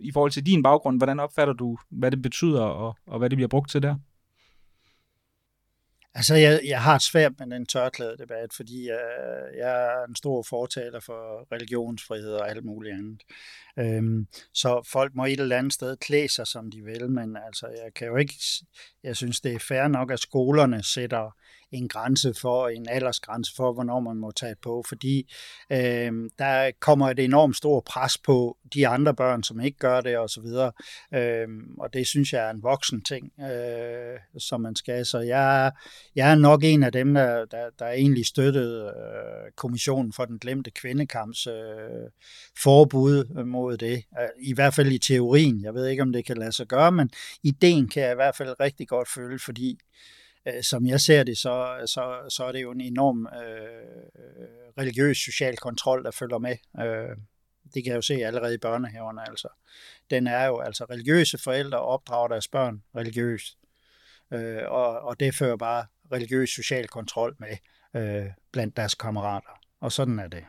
[0.00, 3.36] i forhold til din baggrund, hvordan opfatter du, hvad det betyder, og, og hvad det
[3.36, 3.94] bliver brugt til der?
[6.14, 9.00] Altså, jeg, jeg har et svært med den tørklæde-debat, fordi jeg,
[9.56, 13.22] jeg er en stor fortaler for religionsfrihed og alt muligt andet.
[13.78, 17.66] Øhm, så folk må et eller andet sted klæde sig, som de vil, men altså,
[17.66, 18.34] jeg kan jo ikke,
[19.02, 21.30] jeg synes, det er fair nok, at skolerne sætter
[21.72, 25.32] en grænse for, en aldersgrænse for, hvornår man må tage på, fordi
[25.72, 30.18] øh, der kommer et enormt stort pres på de andre børn, som ikke gør det,
[30.18, 30.72] og så videre.
[31.14, 31.48] Øh,
[31.78, 35.06] og det synes jeg er en voksen ting, øh, som man skal.
[35.06, 35.72] Så jeg,
[36.14, 40.38] jeg er nok en af dem, der, der, der egentlig støttede øh, kommissionen for den
[40.38, 41.54] glemte kvindekamps øh,
[42.62, 44.04] forbud mod det.
[44.20, 45.62] Øh, I hvert fald i teorien.
[45.62, 47.10] Jeg ved ikke, om det kan lade sig gøre, men
[47.42, 49.78] ideen kan jeg i hvert fald rigtig godt føle, fordi øh,
[50.48, 54.08] Øh, som jeg ser det, så, så, så er det jo en enorm øh,
[54.78, 56.56] religiøs social kontrol, der følger med.
[56.80, 57.16] Øh,
[57.74, 59.28] det kan jeg jo se allerede i børnehaverne.
[59.28, 59.48] Altså.
[60.10, 63.58] Den er jo, altså religiøse forældre opdrager deres børn religiøst.
[64.32, 67.56] Øh, og, og det fører bare religiøs social kontrol med
[67.94, 69.60] øh, blandt deres kammerater.
[69.80, 70.44] Og sådan er det.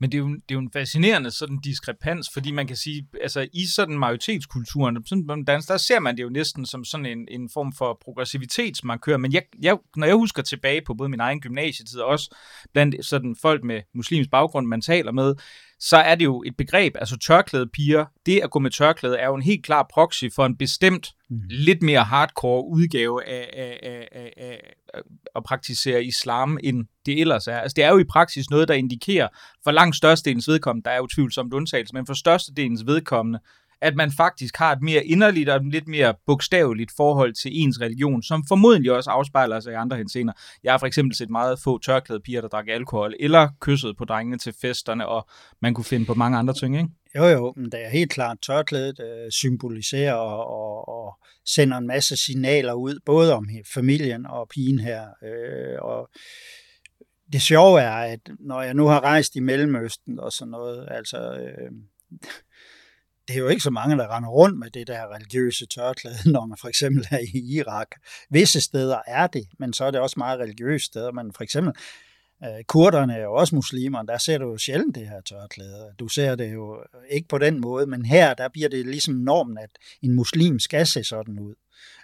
[0.00, 3.06] Men det er, jo, det er jo en fascinerende sådan diskrepans, fordi man kan sige,
[3.22, 7.28] altså i sådan majoritetskulturen, sådan dans, der ser man det jo næsten som sådan en,
[7.30, 11.40] en form for progressivitetsmarkør, men jeg, jeg, når jeg husker tilbage på både min egen
[11.40, 12.36] gymnasietid og også
[12.72, 15.34] blandt sådan folk med muslims baggrund, man taler med,
[15.88, 18.04] så er det jo et begreb, altså tørklæde piger.
[18.26, 21.40] Det at gå med tørklæde er jo en helt klar proxy for en bestemt, mm.
[21.50, 24.60] lidt mere hardcore udgave af, af, af, af, af
[25.36, 27.58] at praktisere islam, end det ellers er.
[27.58, 29.28] Altså det er jo i praksis noget, der indikerer
[29.64, 33.38] for langt størstedelens vedkommende, der er jo tvivlsomt undtagelse, men for størstedelens vedkommende,
[33.80, 37.80] at man faktisk har et mere inderligt og et lidt mere bogstaveligt forhold til ens
[37.80, 40.32] religion, som formodentlig også afspejler sig i andre hensener.
[40.64, 44.04] Jeg har for eksempel set meget få tørklæde piger, der drak alkohol, eller kysset på
[44.04, 45.28] drengene til festerne, og
[45.62, 46.88] man kunne finde på mange andre ting, ikke?
[47.16, 51.86] Jo, jo, men det er helt klart, tørklædet øh, symboliserer og, og, og sender en
[51.86, 55.06] masse signaler ud, både om familien og pigen her.
[55.22, 56.08] Øh, og
[57.32, 61.18] det sjove er, at når jeg nu har rejst i Mellemøsten og sådan noget, altså...
[61.18, 61.70] Øh,
[63.28, 66.46] det er jo ikke så mange, der render rundt med det der religiøse tørklæde, når
[66.46, 67.88] man for eksempel er i Irak.
[68.30, 71.12] Visse steder er det, men så er det også meget religiøse steder.
[71.12, 71.72] Men for eksempel,
[72.44, 75.94] øh, kurderne er jo også muslimer, der ser du jo sjældent det her tørklæde.
[75.98, 79.14] Du ser det jo øh, ikke på den måde, men her, der bliver det ligesom
[79.14, 79.70] normen, at
[80.02, 81.54] en muslim skal se sådan ud.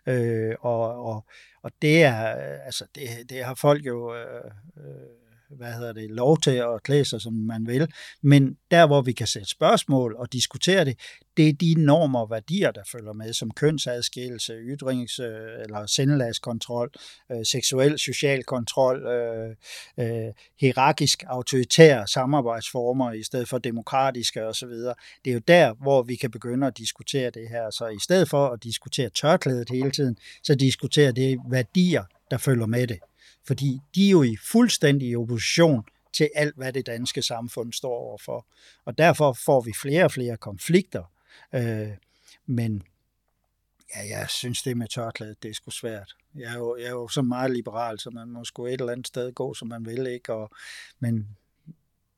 [0.07, 1.27] Øh, og, og,
[1.63, 5.20] og det er, øh, altså, det, det har folk jo øh, øh,
[5.57, 7.89] hvad hedder det, lov til at klæde sig, som man vil.
[8.23, 10.99] Men der, hvor vi kan sætte spørgsmål og diskutere det,
[11.37, 16.91] det er de normer og værdier, der følger med, som kønsadskillelse, ytrings- øh, eller sendelagskontrol,
[17.33, 19.57] øh, seksuel social kontrol, øh,
[19.99, 24.69] øh, hierarkisk autoritære samarbejdsformer i stedet for demokratiske osv.
[25.25, 27.71] Det er jo der, hvor vi kan begynde at diskutere det her.
[27.71, 32.67] Så i stedet for at diskutere tørklædet hele tiden, så diskuterer det værdier, der følger
[32.67, 32.99] med det
[33.47, 38.47] fordi de er jo i fuldstændig opposition til alt, hvad det danske samfund står overfor.
[38.85, 41.03] Og derfor får vi flere og flere konflikter.
[41.55, 41.89] Øh,
[42.47, 42.83] men
[43.97, 46.17] ja, jeg synes, det med tørklædet, det er sgu svært.
[46.35, 48.93] Jeg er jo, jeg er jo så meget liberal, så man må sgu et eller
[48.93, 50.33] andet sted gå, som man vil, ikke?
[50.33, 50.51] Og,
[50.99, 51.37] men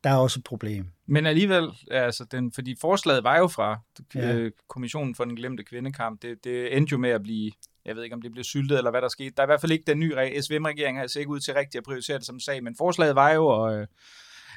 [0.04, 0.86] der er også et problem.
[1.06, 3.80] Men alligevel, altså den, fordi forslaget var jo fra
[4.14, 4.34] ja.
[4.34, 7.52] Øh, Kommissionen for den glemte kvindekamp, det, det endte jo med at blive
[7.84, 9.34] jeg ved ikke, om det blev syltet, eller hvad der skete.
[9.36, 11.84] Der er i hvert fald ikke den nye SVM-regering, har ikke ud til rigtigt at
[11.84, 13.86] prioritere det som sag, men forslaget var jo, øh,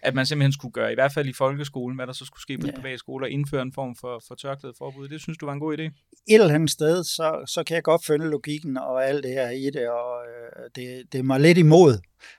[0.04, 2.58] at man simpelthen skulle gøre, i hvert fald i folkeskolen, hvad der så skulle ske
[2.58, 2.72] på ja.
[2.72, 5.08] de private skoler, indføre en form for, for tørklædeforbud.
[5.08, 5.84] Det synes du var en god idé?
[5.84, 9.50] Et eller andet sted, så, så kan jeg godt følge logikken og alt det her
[9.50, 11.98] i det, og øh, det, det er mig lidt imod.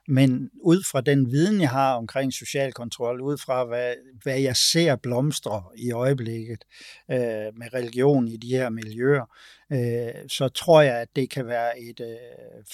[0.09, 4.57] Men ud fra den viden, jeg har omkring social kontrol, ud fra hvad, hvad jeg
[4.57, 6.64] ser blomstre i øjeblikket
[7.11, 7.18] øh,
[7.57, 9.24] med religion i de her miljøer,
[9.72, 12.16] øh, så tror jeg, at det kan være et øh,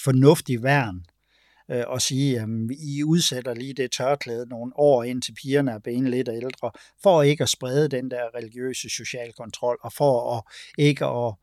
[0.03, 1.05] fornuftigt værn
[1.71, 2.47] øh, og sige, at
[2.79, 6.71] I udsætter lige det tørklæde nogle år ind til pigerne er blevet lidt ældre,
[7.03, 10.43] for ikke at sprede den der religiøse social kontrol, og for at
[10.77, 11.33] ikke at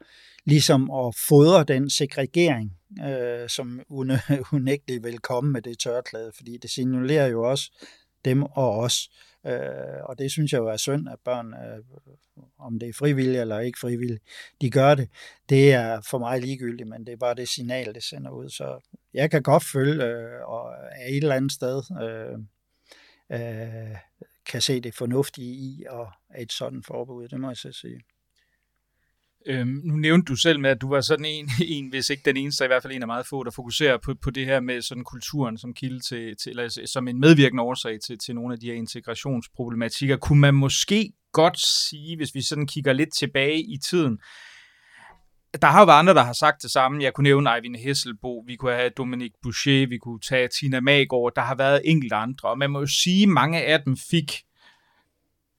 [0.45, 2.73] ligesom at fodre den segregering,
[3.07, 3.81] øh, som
[4.53, 7.87] unægteligt vil komme med det tørklæde, fordi det signalerer jo også
[8.25, 9.11] dem og os.
[9.47, 11.85] Øh, og det synes jeg jo er synd, at børn, øh,
[12.59, 14.23] om det er frivilligt eller ikke frivilligt,
[14.61, 15.09] de gør det.
[15.49, 18.49] Det er for mig ligegyldigt, men det er bare det signal, det sender ud.
[18.49, 18.81] Så
[19.15, 22.39] jeg kan godt følge, øh, og er et eller andet sted øh,
[23.41, 23.97] øh,
[24.47, 28.01] kan se det fornuftige i og et sådan forbud, det må jeg så sige.
[29.47, 32.37] Øhm, nu nævnte du selv med, at du var sådan en, en, hvis ikke den
[32.37, 34.83] eneste, i hvert fald en af meget få, der fokuserer på, på det her med
[34.83, 38.61] sådan kulturen som kilde til, til eller som en medvirkende årsag til, til nogle af
[38.61, 40.17] de her integrationsproblematikker.
[40.17, 44.19] Kunne man måske godt sige, hvis vi sådan kigger lidt tilbage i tiden,
[45.63, 47.03] der har jo været andre, der har sagt det samme.
[47.03, 51.33] Jeg kunne nævne Eivind Hesselbo, vi kunne have Dominique Boucher, vi kunne tage Tina Magård,
[51.37, 52.49] der har været enkelt andre.
[52.49, 54.33] Og man må jo sige, at mange af dem fik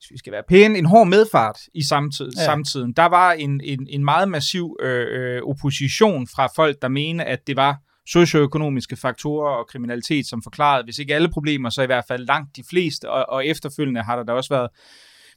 [0.02, 2.46] hvis vi skal være pæne, en hård medfart i samtid, ja.
[2.46, 2.94] samtiden.
[2.94, 7.48] Der var en, en, en meget massiv øh, øh, opposition fra folk, der mente, at
[7.48, 7.78] det var
[8.08, 12.56] socioøkonomiske faktorer og kriminalitet, som forklarede, hvis ikke alle problemer, så i hvert fald langt
[12.56, 14.70] de fleste, og, og efterfølgende har der da også været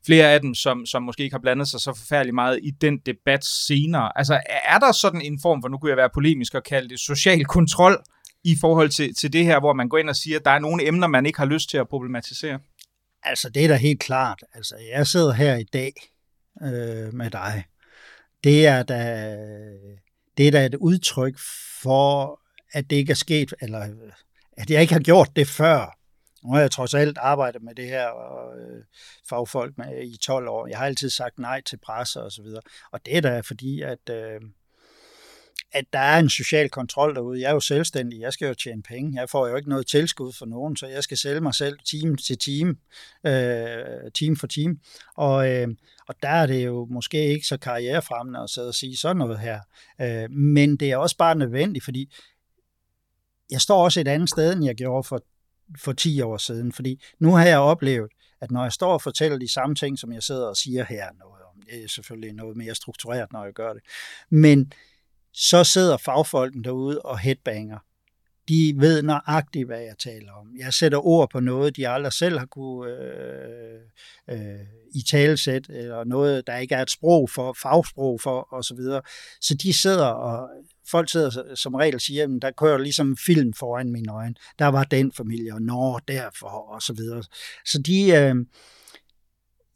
[0.07, 2.99] flere af dem, som, som måske ikke har blandet sig så forfærdeligt meget i den
[3.07, 4.19] debat senere.
[4.19, 7.01] Altså, er der sådan en form for, nu kunne jeg være polemisk og kalde det
[7.01, 8.03] social kontrol,
[8.45, 10.59] i forhold til, til det her, hvor man går ind og siger, at der er
[10.59, 12.59] nogle emner, man ikke har lyst til at problematisere?
[13.25, 14.45] Altså, det er da helt klart.
[14.55, 15.93] Altså, jeg sidder her i dag
[16.63, 17.65] øh, med dig.
[18.45, 19.29] Det er da,
[20.37, 21.39] det er da et udtryk
[21.83, 22.41] for,
[22.73, 23.89] at det ikke er sket, eller
[24.57, 25.99] at jeg ikke har gjort det før.
[26.45, 28.85] Nu har jeg trods alt arbejdet med det her og øh,
[29.29, 30.67] fagfolk med i 12 år.
[30.67, 32.63] Jeg har altid sagt nej til presse og så videre.
[32.93, 34.41] Og det er da fordi, at øh,
[35.75, 37.41] at der er en social kontrol derude.
[37.41, 39.21] Jeg er jo selvstændig, jeg skal jo tjene penge.
[39.21, 42.17] Jeg får jo ikke noget tilskud for nogen, så jeg skal sælge mig selv time
[42.17, 42.77] til time,
[43.27, 44.77] øh, time for time.
[45.17, 45.69] Og, øh,
[46.09, 49.39] og der er det jo måske ikke så karrierefremmende at sidde og sige sådan noget
[49.39, 49.61] her.
[50.01, 52.13] Øh, men det er også bare nødvendigt, fordi
[53.51, 55.21] jeg står også et andet sted, end jeg gjorde for,
[55.79, 56.73] for 10 år siden.
[56.73, 58.11] Fordi nu har jeg oplevet,
[58.41, 61.07] at når jeg står og fortæller de samme ting, som jeg sidder og siger her
[61.19, 63.83] noget om, det er selvfølgelig noget mere struktureret, når jeg gør det.
[64.31, 64.73] Men
[65.35, 67.79] så sidder fagfolken derude og headbanger.
[68.49, 70.47] De ved nøjagtigt, hvad jeg taler om.
[70.59, 73.81] Jeg sætter ord på noget, de aldrig selv har kunne øh,
[74.31, 78.63] øh, i talesæt, eller noget, der ikke er et sprog for, fagsprog for, osv.
[78.63, 79.03] Så, videre.
[79.41, 80.49] så de sidder og
[80.91, 84.35] folk sidder som regel og siger, at der kører ligesom en film foran mine øjne.
[84.59, 87.23] Der var den familie, og når derfor, og så videre.
[87.65, 88.35] Så de, øh,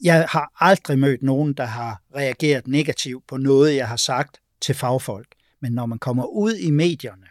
[0.02, 4.74] jeg har aldrig mødt nogen, der har reageret negativt på noget, jeg har sagt til
[4.74, 5.37] fagfolk.
[5.60, 7.26] Men når man kommer ud i medierne,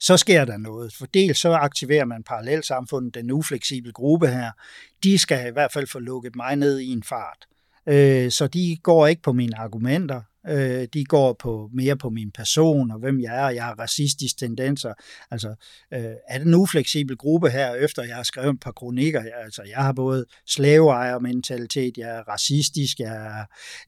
[0.00, 0.94] så sker der noget.
[0.94, 4.50] For dels så aktiverer man parallelsamfundet, den ufleksible gruppe her.
[5.02, 7.46] De skal i hvert fald få lukket mig ned i en fart.
[7.86, 10.22] Øh, så de går ikke på mine argumenter.
[10.48, 14.38] Øh, de går på mere på min person og hvem jeg er, jeg har racistiske
[14.38, 14.94] tendenser.
[15.30, 15.48] Altså,
[15.94, 19.22] øh, er det en ufleksibel gruppe her, efter jeg har skrevet et par kronikker?
[19.44, 23.44] Altså, jeg har både slaveejermentalitet, jeg er racistisk, jeg er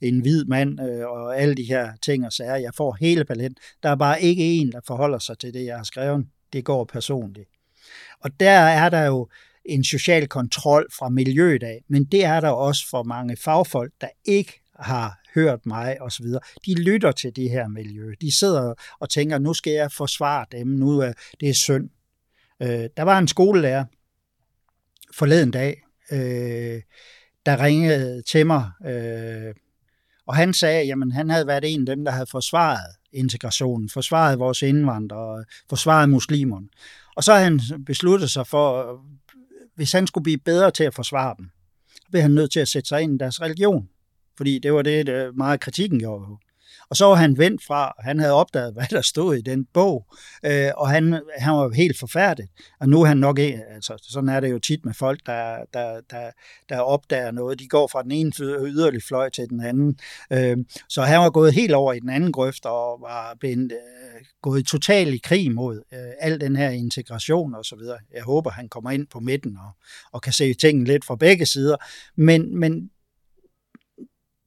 [0.06, 2.56] en hvid mand, øh, og alle de her ting og sager.
[2.56, 3.56] Jeg får hele paletten.
[3.82, 6.26] Der er bare ikke en, der forholder sig til det, jeg har skrevet.
[6.52, 7.48] Det går personligt.
[8.20, 9.28] Og der er der jo
[9.64, 14.08] en social kontrol fra miljøet af, men det er der også for mange fagfolk, der
[14.24, 16.26] ikke har hørt mig osv.
[16.66, 18.14] De lytter til det her miljø.
[18.20, 21.90] De sidder og tænker, nu skal jeg forsvare dem, nu er det synd.
[22.62, 23.84] Øh, der var en skolelærer
[25.14, 26.82] forleden dag, øh,
[27.46, 29.54] der ringede til mig, øh,
[30.26, 34.38] og han sagde, jamen han havde været en af dem, der havde forsvaret integrationen, forsvaret
[34.38, 36.68] vores indvandrere, forsvaret muslimerne.
[37.16, 39.00] Og så havde han besluttet sig for,
[39.74, 41.50] hvis han skulle blive bedre til at forsvare dem,
[41.94, 43.88] så blev han nødt til at sætte sig ind i deres religion
[44.42, 46.26] fordi det var det, der meget kritikken gjorde.
[46.90, 50.06] Og så var han vendt fra, han havde opdaget, hvad der stod i den bog,
[50.44, 52.48] øh, og han, han var helt forfærdet.
[52.80, 55.56] Og nu er han nok ikke, altså sådan er det jo tit med folk, der,
[55.74, 56.30] der, der,
[56.68, 57.60] der opdager noget.
[57.60, 59.98] De går fra den ene yderlig fløj til den anden.
[60.30, 60.56] Øh,
[60.88, 64.66] så han var gået helt over i den anden grøft og var blevet, øh, gået
[64.66, 67.98] totalt i krig mod øh, al den her integration og så videre.
[68.14, 69.70] Jeg håber, han kommer ind på midten og,
[70.12, 71.76] og kan se tingene lidt fra begge sider.
[72.16, 72.90] Men, men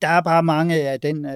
[0.06, 1.32] der er bare mange af den øh,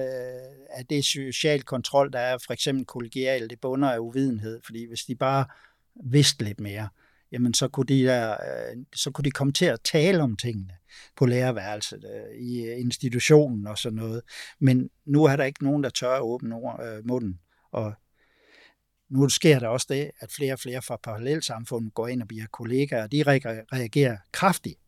[0.70, 5.04] af det social kontrol, der er for eksempel kollegial, det bunder af uvidenhed, fordi hvis
[5.04, 5.44] de bare
[6.04, 6.88] vidste lidt mere,
[7.32, 10.72] jamen så kunne de, der, øh, så kunne de komme til at tale om tingene
[11.16, 14.22] på lærerværelset, øh, i øh, institutionen og sådan noget.
[14.58, 17.40] Men nu er der ikke nogen, der tør at åbne ord, øh, munden.
[17.72, 17.94] Og
[19.08, 22.46] nu sker der også det, at flere og flere fra parallelsamfundet går ind og bliver
[22.52, 23.22] kollegaer, og de
[23.72, 24.78] reagerer kraftigt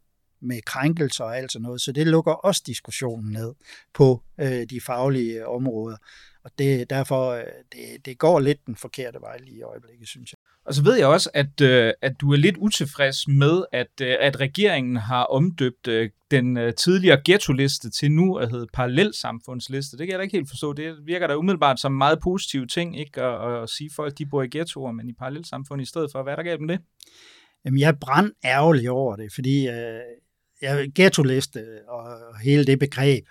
[0.42, 1.80] med krænkelser og alt sådan noget.
[1.80, 3.54] Så det lukker også diskussionen ned
[3.94, 5.96] på øh, de faglige områder.
[6.44, 10.32] Og det, derfor, øh, det, det går lidt den forkerte vej lige i øjeblikket, synes
[10.32, 10.38] jeg.
[10.66, 14.16] Og så ved jeg også, at, øh, at du er lidt utilfreds med, at, øh,
[14.20, 19.98] at regeringen har omdøbt øh, den øh, tidligere ghetto-liste til nu at hedde parallelsamfundsliste.
[19.98, 20.72] Det kan jeg da ikke helt forstå.
[20.72, 24.42] Det virker da umiddelbart som meget positiv ting, ikke at, at sige folk, de bor
[24.42, 26.22] i ghettoer, men i parallelsamfund i stedet for.
[26.22, 26.84] Hvad er der galt med det?
[27.64, 30.00] Jamen, jeg er brand ærgerlig over det, fordi øh,
[30.62, 33.24] ja, ghetto-liste øh, og hele det begreb,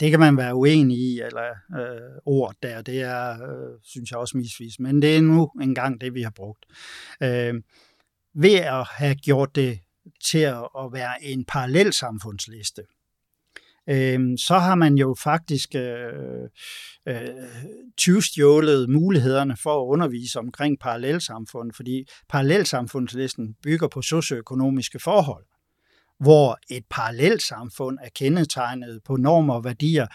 [0.00, 1.50] Det kan man være uenig i, eller
[1.80, 6.00] øh, ord der, det er, øh, synes jeg også misvis, men det er nu engang
[6.00, 6.66] det, vi har brugt.
[7.22, 7.54] Øh,
[8.34, 9.78] ved at have gjort det
[10.24, 12.82] til at være en parallel samfundsliste,
[13.88, 16.48] øh, så har man jo faktisk øh,
[17.08, 17.28] øh,
[17.96, 25.44] tyvstjålet mulighederne for at undervise omkring parallelsamfund, fordi parallelsamfundslisten bygger på socioøkonomiske forhold
[26.20, 30.06] hvor et parallelt samfund er kendetegnet på normer og værdier,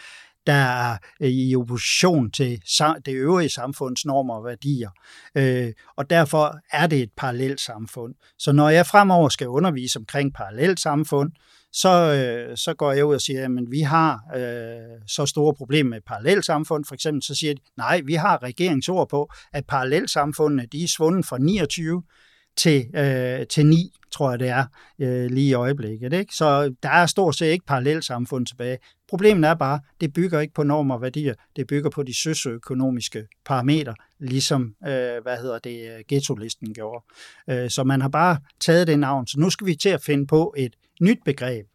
[0.47, 2.61] der er øh, i opposition til
[3.05, 4.89] det øvrige samfunds normer og værdier.
[5.35, 8.13] Øh, og derfor er det et parallelt samfund.
[8.39, 11.31] Så når jeg fremover skal undervise omkring parallelt samfund,
[11.73, 15.89] så, øh, så går jeg ud og siger, at vi har øh, så store problemer
[15.89, 16.85] med parallelt samfund.
[16.85, 20.87] For eksempel så siger de, nej, vi har regeringsord på, at parallelt samfundene de er
[20.87, 22.03] svundet fra 29
[22.57, 24.65] til, øh, til 9, tror jeg det er,
[24.99, 26.13] øh, lige i øjeblikket.
[26.13, 26.35] Ikke?
[26.35, 28.77] Så der er stort set ikke parallelt samfund tilbage.
[29.09, 33.27] Problemet er bare, det bygger ikke på normer og værdier, det bygger på de socioøkonomiske
[33.45, 37.05] parametre, ligesom, øh, hvad hedder det, øh, ghetto-listen gjorde.
[37.49, 40.27] Øh, så man har bare taget det navn, så nu skal vi til at finde
[40.27, 41.65] på et nyt begreb,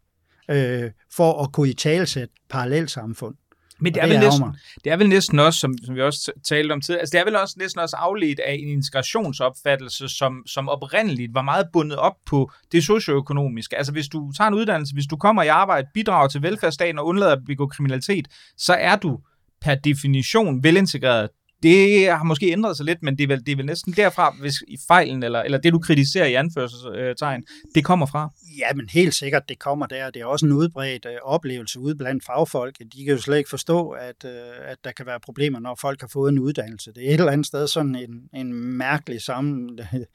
[0.49, 3.35] øh, for at kunne i talesæt parallelt samfund.
[3.81, 4.45] Men det er, vel næsten,
[4.83, 7.25] det er vel næsten også, som, som vi også talte om tidligere, altså det er
[7.25, 12.15] vel også næsten også afledt af en integrationsopfattelse, som, som oprindeligt var meget bundet op
[12.25, 13.77] på det socioøkonomiske.
[13.77, 17.05] Altså hvis du tager en uddannelse, hvis du kommer i arbejde, bidrager til velfærdsstaten og
[17.05, 18.27] undlader at begå kriminalitet,
[18.57, 19.19] så er du
[19.61, 21.29] per definition velintegreret
[21.63, 24.35] det har måske ændret sig lidt, men det er vel, det er vel næsten derfra,
[24.39, 27.43] hvis i fejlen, eller, eller det du kritiserer i anførselstegn,
[27.75, 28.29] det kommer fra.
[28.57, 30.09] Ja, men helt sikkert, det kommer der.
[30.09, 32.79] Det er også en udbredt øh, oplevelse ude blandt fagfolk.
[32.79, 34.31] De kan jo slet ikke forstå, at, øh,
[34.65, 36.91] at der kan være problemer, når folk har fået en uddannelse.
[36.93, 39.79] Det er et eller andet sted sådan en, en mærkelig sammen...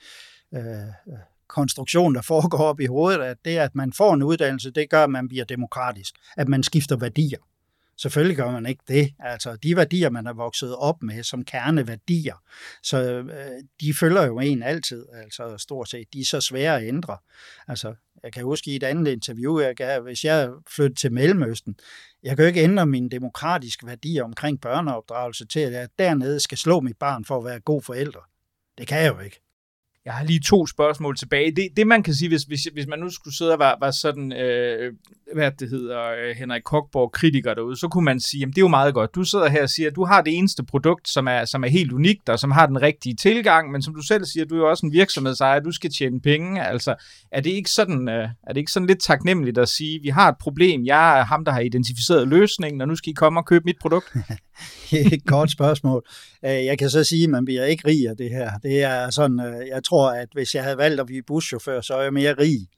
[0.54, 0.62] Øh,
[1.08, 1.18] øh,
[1.48, 5.04] konstruktion, der foregår op i hovedet, at det, at man får en uddannelse, det gør,
[5.04, 7.38] at man bliver demokratisk, at man skifter værdier.
[7.98, 9.14] Selvfølgelig gør man ikke det.
[9.18, 12.42] Altså, de værdier, man er vokset op med som kerneværdier,
[12.82, 16.12] så øh, de følger jo en altid, altså stort set.
[16.12, 17.16] De er så svære at ændre.
[17.68, 21.76] Altså, jeg kan huske i et andet interview, jeg gav, hvis jeg flyttede til Mellemøsten,
[22.22, 26.58] jeg kan jo ikke ændre mine demokratiske værdier omkring børneopdragelse til, at jeg dernede skal
[26.58, 28.20] slå mit barn for at være god forældre.
[28.78, 29.45] Det kan jeg jo ikke.
[30.06, 31.56] Jeg har lige to spørgsmål tilbage.
[31.56, 33.92] Det, det man kan sige, hvis, hvis, hvis man nu skulle sidde og være, være
[33.92, 34.92] sådan, øh,
[35.34, 38.62] hvad det hedder, øh, Henrik Kokborg kritiker derude, så kunne man sige, at det er
[38.62, 39.14] jo meget godt.
[39.14, 41.68] Du sidder her og siger, at du har det eneste produkt, som er, som er
[41.68, 44.58] helt unikt, og som har den rigtige tilgang, men som du selv siger, du er
[44.58, 46.66] jo også en virksomhedsejer, du skal tjene penge.
[46.66, 46.94] Altså,
[47.32, 50.28] er det ikke sådan, øh, er det ikke sådan lidt taknemmeligt at sige, vi har
[50.28, 53.46] et problem, jeg er ham, der har identificeret løsningen, og nu skal I komme og
[53.46, 54.06] købe mit produkt?
[55.12, 56.06] et godt spørgsmål.
[56.44, 58.50] Øh, jeg kan så sige, at man bliver ikke rig af det her.
[58.62, 61.94] Det er sådan, øh, jeg tror, at hvis jeg havde valgt at blive buschauffør, så
[61.94, 62.68] er jeg mere rig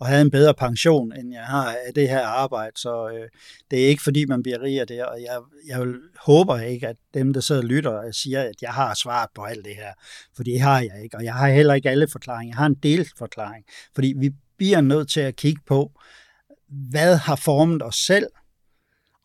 [0.00, 2.72] og havde en bedre pension, end jeg har af det her arbejde.
[2.76, 3.28] Så øh,
[3.70, 6.96] det er ikke fordi, man bliver rig af det, og jeg, jeg håber ikke, at
[7.14, 9.92] dem, der sidder og lytter, siger, at jeg har svaret på alt det her,
[10.36, 12.52] for det har jeg ikke, og jeg har heller ikke alle forklaringer.
[12.52, 13.64] Jeg har en del forklaring,
[13.94, 15.92] fordi vi bliver nødt til at kigge på,
[16.68, 18.26] hvad har formet os selv,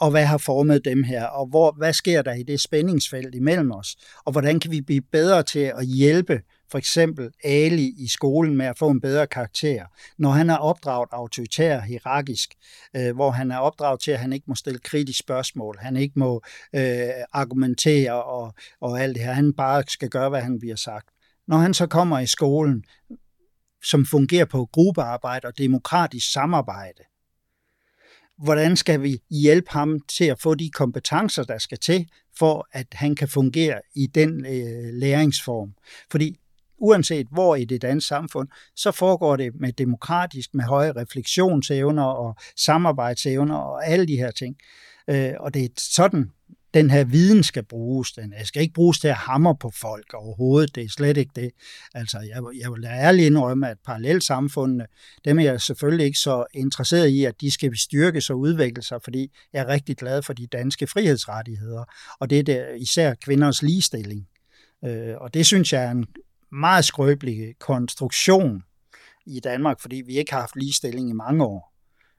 [0.02, 3.72] og hvad har formet dem her, og hvor, hvad sker der i det spændingsfelt imellem
[3.72, 3.96] os,
[4.26, 6.42] og hvordan kan vi blive bedre til at hjælpe
[6.72, 9.86] for eksempel Ali i skolen med at få en bedre karakter,
[10.18, 12.54] når han er opdraget autoritær, hierarkisk,
[12.96, 16.20] øh, hvor han er opdraget til, at han ikke må stille kritisk spørgsmål, han ikke
[16.20, 16.42] må
[16.76, 21.10] øh, argumentere og, og alt det her, han bare skal gøre, hvad han bliver sagt.
[21.48, 22.84] Når han så kommer i skolen,
[23.84, 27.04] som fungerer på gruppearbejde og demokratisk samarbejde,
[28.44, 32.08] hvordan skal vi hjælpe ham til at få de kompetencer, der skal til,
[32.40, 35.74] for at han kan fungere i den øh, læringsform.
[36.12, 36.41] Fordi
[36.82, 42.36] uanset hvor i det danske samfund, så foregår det med demokratisk, med høje refleksionsevner og
[42.58, 44.56] samarbejdsevner og alle de her ting.
[45.08, 46.32] Øh, og det er sådan,
[46.74, 48.12] den her viden skal bruges.
[48.12, 50.76] Den skal ikke bruges til at hamre på folk overhovedet.
[50.76, 51.52] Det er slet ikke det.
[51.94, 54.86] Altså, jeg, jeg vil ærligt indrømme, at parallelsamfundene,
[55.26, 59.00] dem er jeg selvfølgelig ikke så interesseret i, at de skal styrkes og udvikle sig,
[59.04, 61.84] fordi jeg er rigtig glad for de danske frihedsrettigheder,
[62.20, 64.28] og det er der, især kvinders ligestilling.
[64.86, 66.06] Øh, og det synes jeg er en
[66.52, 68.64] meget skrøbelig konstruktion
[69.26, 71.72] i Danmark, fordi vi ikke har haft ligestilling i mange år.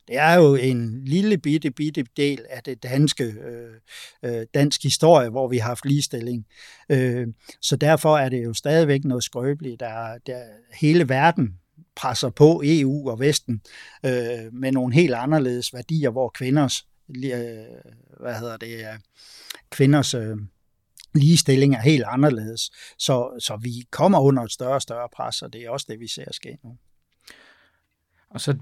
[0.08, 3.74] Det er jo en lille bitte, bitte del af det danske, øh,
[4.22, 6.46] øh dansk historie, hvor vi har haft ligestilling.
[6.88, 7.26] Øh,
[7.60, 9.80] så derfor er det jo stadigvæk noget skrøbeligt.
[9.80, 11.58] Der, der hele verden
[11.96, 13.60] presser på EU og Vesten
[14.04, 17.32] øh, med nogle helt anderledes værdier, hvor kvinders, øh,
[18.20, 18.98] hvad hedder det, øh,
[19.70, 20.36] kvinders øh,
[21.14, 22.70] ligestilling er helt anderledes.
[22.98, 26.00] Så, så vi kommer under et større og større pres, og det er også det,
[26.00, 26.76] vi ser ske nu.
[28.30, 28.58] Og så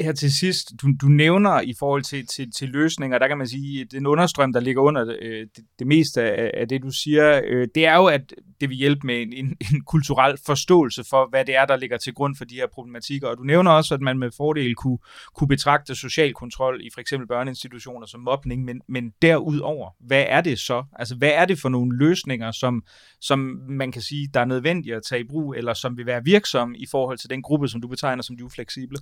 [0.00, 3.48] her til sidst, du, du nævner i forhold til, til, til løsninger, der kan man
[3.48, 6.90] sige, at den understrøm, der ligger under øh, det, det meste af, af det, du
[6.90, 11.04] siger, øh, det er jo, at det vil hjælpe med en, en, en kulturel forståelse
[11.10, 13.28] for, hvad det er, der ligger til grund for de her problematikker.
[13.28, 14.98] Og du nævner også, at man med fordel kunne,
[15.34, 20.40] kunne betragte social kontrol i for eksempel børneinstitutioner som mobning, men, men derudover, hvad er
[20.40, 20.84] det så?
[20.92, 22.82] Altså, hvad er det for nogle løsninger, som,
[23.20, 23.38] som
[23.68, 26.78] man kan sige, der er nødvendige at tage i brug, eller som vil være virksomme
[26.78, 28.98] i forhold til den gruppe, som du betegner som de ufleksible?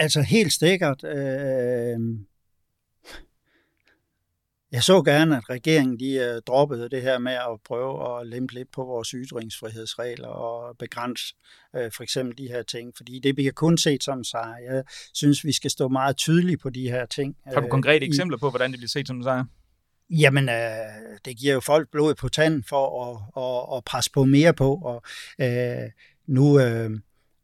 [0.00, 1.04] Altså helt stikkert.
[1.04, 1.98] Øh,
[4.72, 8.54] jeg så gerne, at regeringen de øh, droppede det her med at prøve at lempe
[8.54, 11.34] lidt på vores ytringsfrihedsregler og begrænse
[11.76, 14.56] øh, for eksempel de her ting, fordi det bliver kun set som sejr.
[14.74, 14.84] Jeg
[15.14, 17.36] synes, vi skal stå meget tydeligt på de her ting.
[17.44, 19.44] Har du konkrete øh, eksempler på, hvordan det bliver set som sejr?
[20.10, 24.24] Jamen, øh, det giver jo folk blod på tanden for at, at, at presse på
[24.24, 25.02] mere på, og
[25.40, 25.90] øh,
[26.26, 26.60] nu...
[26.60, 26.90] Øh,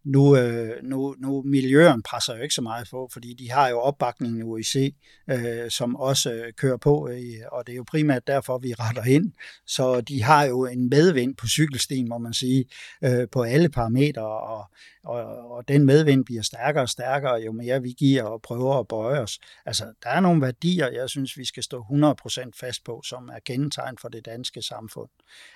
[0.06, 3.78] nu, øh, nu, nu miljøen presser jo ikke så meget på, fordi de har jo
[3.78, 4.94] opbakningen i OIC,
[5.30, 7.18] øh, som også øh, kører på, øh,
[7.52, 9.32] og det er jo primært derfor, vi retter ind.
[9.66, 12.64] Så de har jo en medvind på cykelstien, må man sige,
[13.04, 14.64] øh, på alle parametre, og,
[15.04, 18.88] og, og den medvind bliver stærkere og stærkere, jo mere vi giver og prøver at
[18.88, 19.38] bøje os.
[19.66, 23.38] Altså, der er nogle værdier, jeg synes, vi skal stå 100% fast på, som er
[23.46, 25.08] kendetegn for det danske samfund.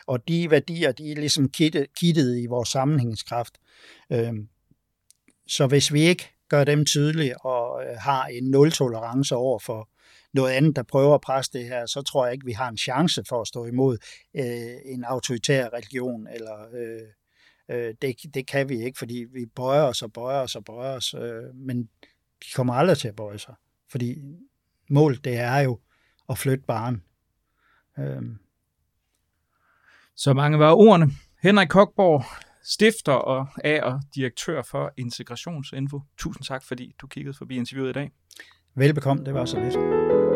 [0.07, 1.49] Og de værdier, de er ligesom
[1.97, 3.59] kittet i vores sammenhængskraft.
[4.13, 4.49] Øhm,
[5.47, 9.89] så hvis vi ikke gør dem tydelige og øh, har en nul-tolerance over for
[10.33, 12.77] noget andet, der prøver at presse det her, så tror jeg ikke, vi har en
[12.77, 13.99] chance for at stå imod
[14.37, 16.27] øh, en autoritær religion.
[16.27, 20.65] Eller, øh, det, det kan vi ikke, fordi vi bøjer os og bøjer os og
[20.65, 21.15] bøjer os,
[21.55, 21.83] men
[22.43, 23.55] de kommer aldrig til at bøje sig.
[23.91, 24.23] Fordi
[24.89, 25.79] målet, det er jo
[26.29, 27.03] at flytte barn.
[27.99, 28.39] Øhm.
[30.17, 31.11] Så mange var ordene.
[31.43, 32.25] Henrik Kokborg,
[32.65, 36.01] stifter og af og direktør for Integrationsinfo.
[36.19, 38.11] Tusind tak, fordi du kiggede forbi interviewet i dag.
[38.75, 40.30] Velbekomme, det var så lidt.